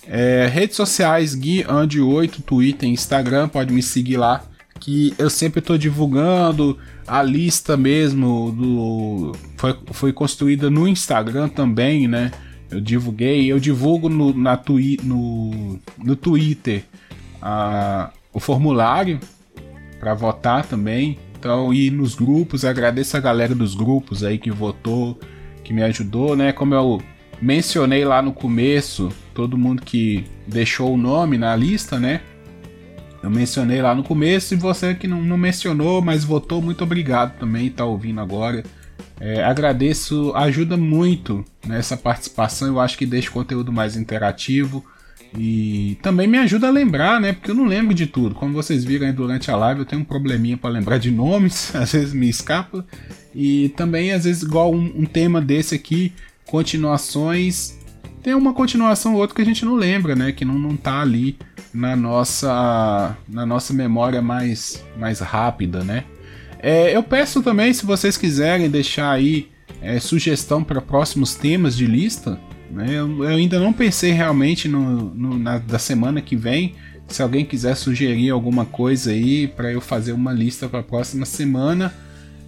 [0.05, 4.43] É, redes sociais Gui Andi 8, Twitter, Instagram, pode me seguir lá
[4.80, 12.05] que eu sempre estou divulgando a lista mesmo do foi, foi construída no Instagram também,
[12.05, 12.32] né?
[12.69, 16.84] Eu divulguei, eu divulgo no, na twi, no, no Twitter
[17.41, 19.19] a, o formulário
[19.99, 21.17] para votar também.
[21.39, 25.19] Então, e nos grupos, agradeço a galera dos grupos aí que votou,
[25.63, 26.51] que me ajudou, né?
[26.51, 27.01] Como eu
[27.41, 32.21] mencionei lá no começo, todo mundo que deixou o nome na lista, né?
[33.21, 37.38] Eu mencionei lá no começo e você que não, não mencionou, mas votou, muito obrigado
[37.39, 38.63] também, tá ouvindo agora.
[39.19, 44.84] É, agradeço, ajuda muito nessa participação, eu acho que deixa o conteúdo mais interativo
[45.38, 47.34] e também me ajuda a lembrar, né?
[47.34, 48.36] Porque eu não lembro de tudo.
[48.36, 51.73] Como vocês viram aí durante a live, eu tenho um probleminha para lembrar de nomes,
[51.75, 52.86] às vezes me escapa.
[53.34, 56.13] E também, às vezes, igual um, um tema desse aqui,
[56.45, 57.77] continuações
[58.23, 60.31] tem uma continuação ou outra que a gente não lembra, né?
[60.31, 61.37] Que não, não tá ali
[61.73, 66.05] na nossa, na nossa memória mais, mais rápida, né?
[66.59, 69.49] É, eu peço também, se vocês quiserem deixar aí
[69.81, 72.39] é, sugestão para próximos temas de lista,
[72.71, 72.85] né?
[72.89, 76.75] Eu, eu, ainda não pensei realmente no, no na, da semana que vem.
[77.09, 81.25] Se alguém quiser sugerir alguma coisa aí para eu fazer uma lista para a próxima
[81.25, 81.93] semana,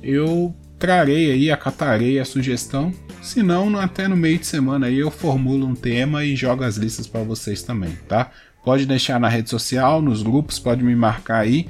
[0.01, 2.93] eu trarei aí, acatarei a sugestão.
[3.21, 6.77] Se não, até no meio de semana aí eu formulo um tema e jogo as
[6.77, 8.31] listas para vocês também, tá?
[8.63, 11.67] Pode deixar na rede social, nos grupos, pode me marcar aí.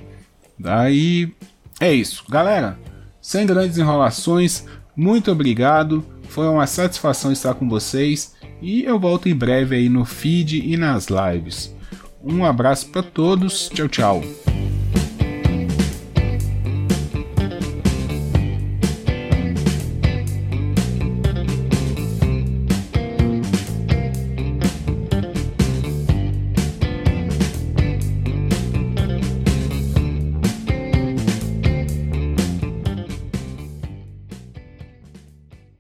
[0.58, 1.34] Daí
[1.80, 2.80] é isso, galera.
[3.22, 6.06] Sem grandes enrolações, muito obrigado.
[6.30, 10.78] Foi uma satisfação estar com vocês e eu volto em breve aí no feed e
[10.78, 11.76] nas lives.
[12.24, 13.70] Um abraço para todos.
[13.70, 14.55] Tchau, tchau.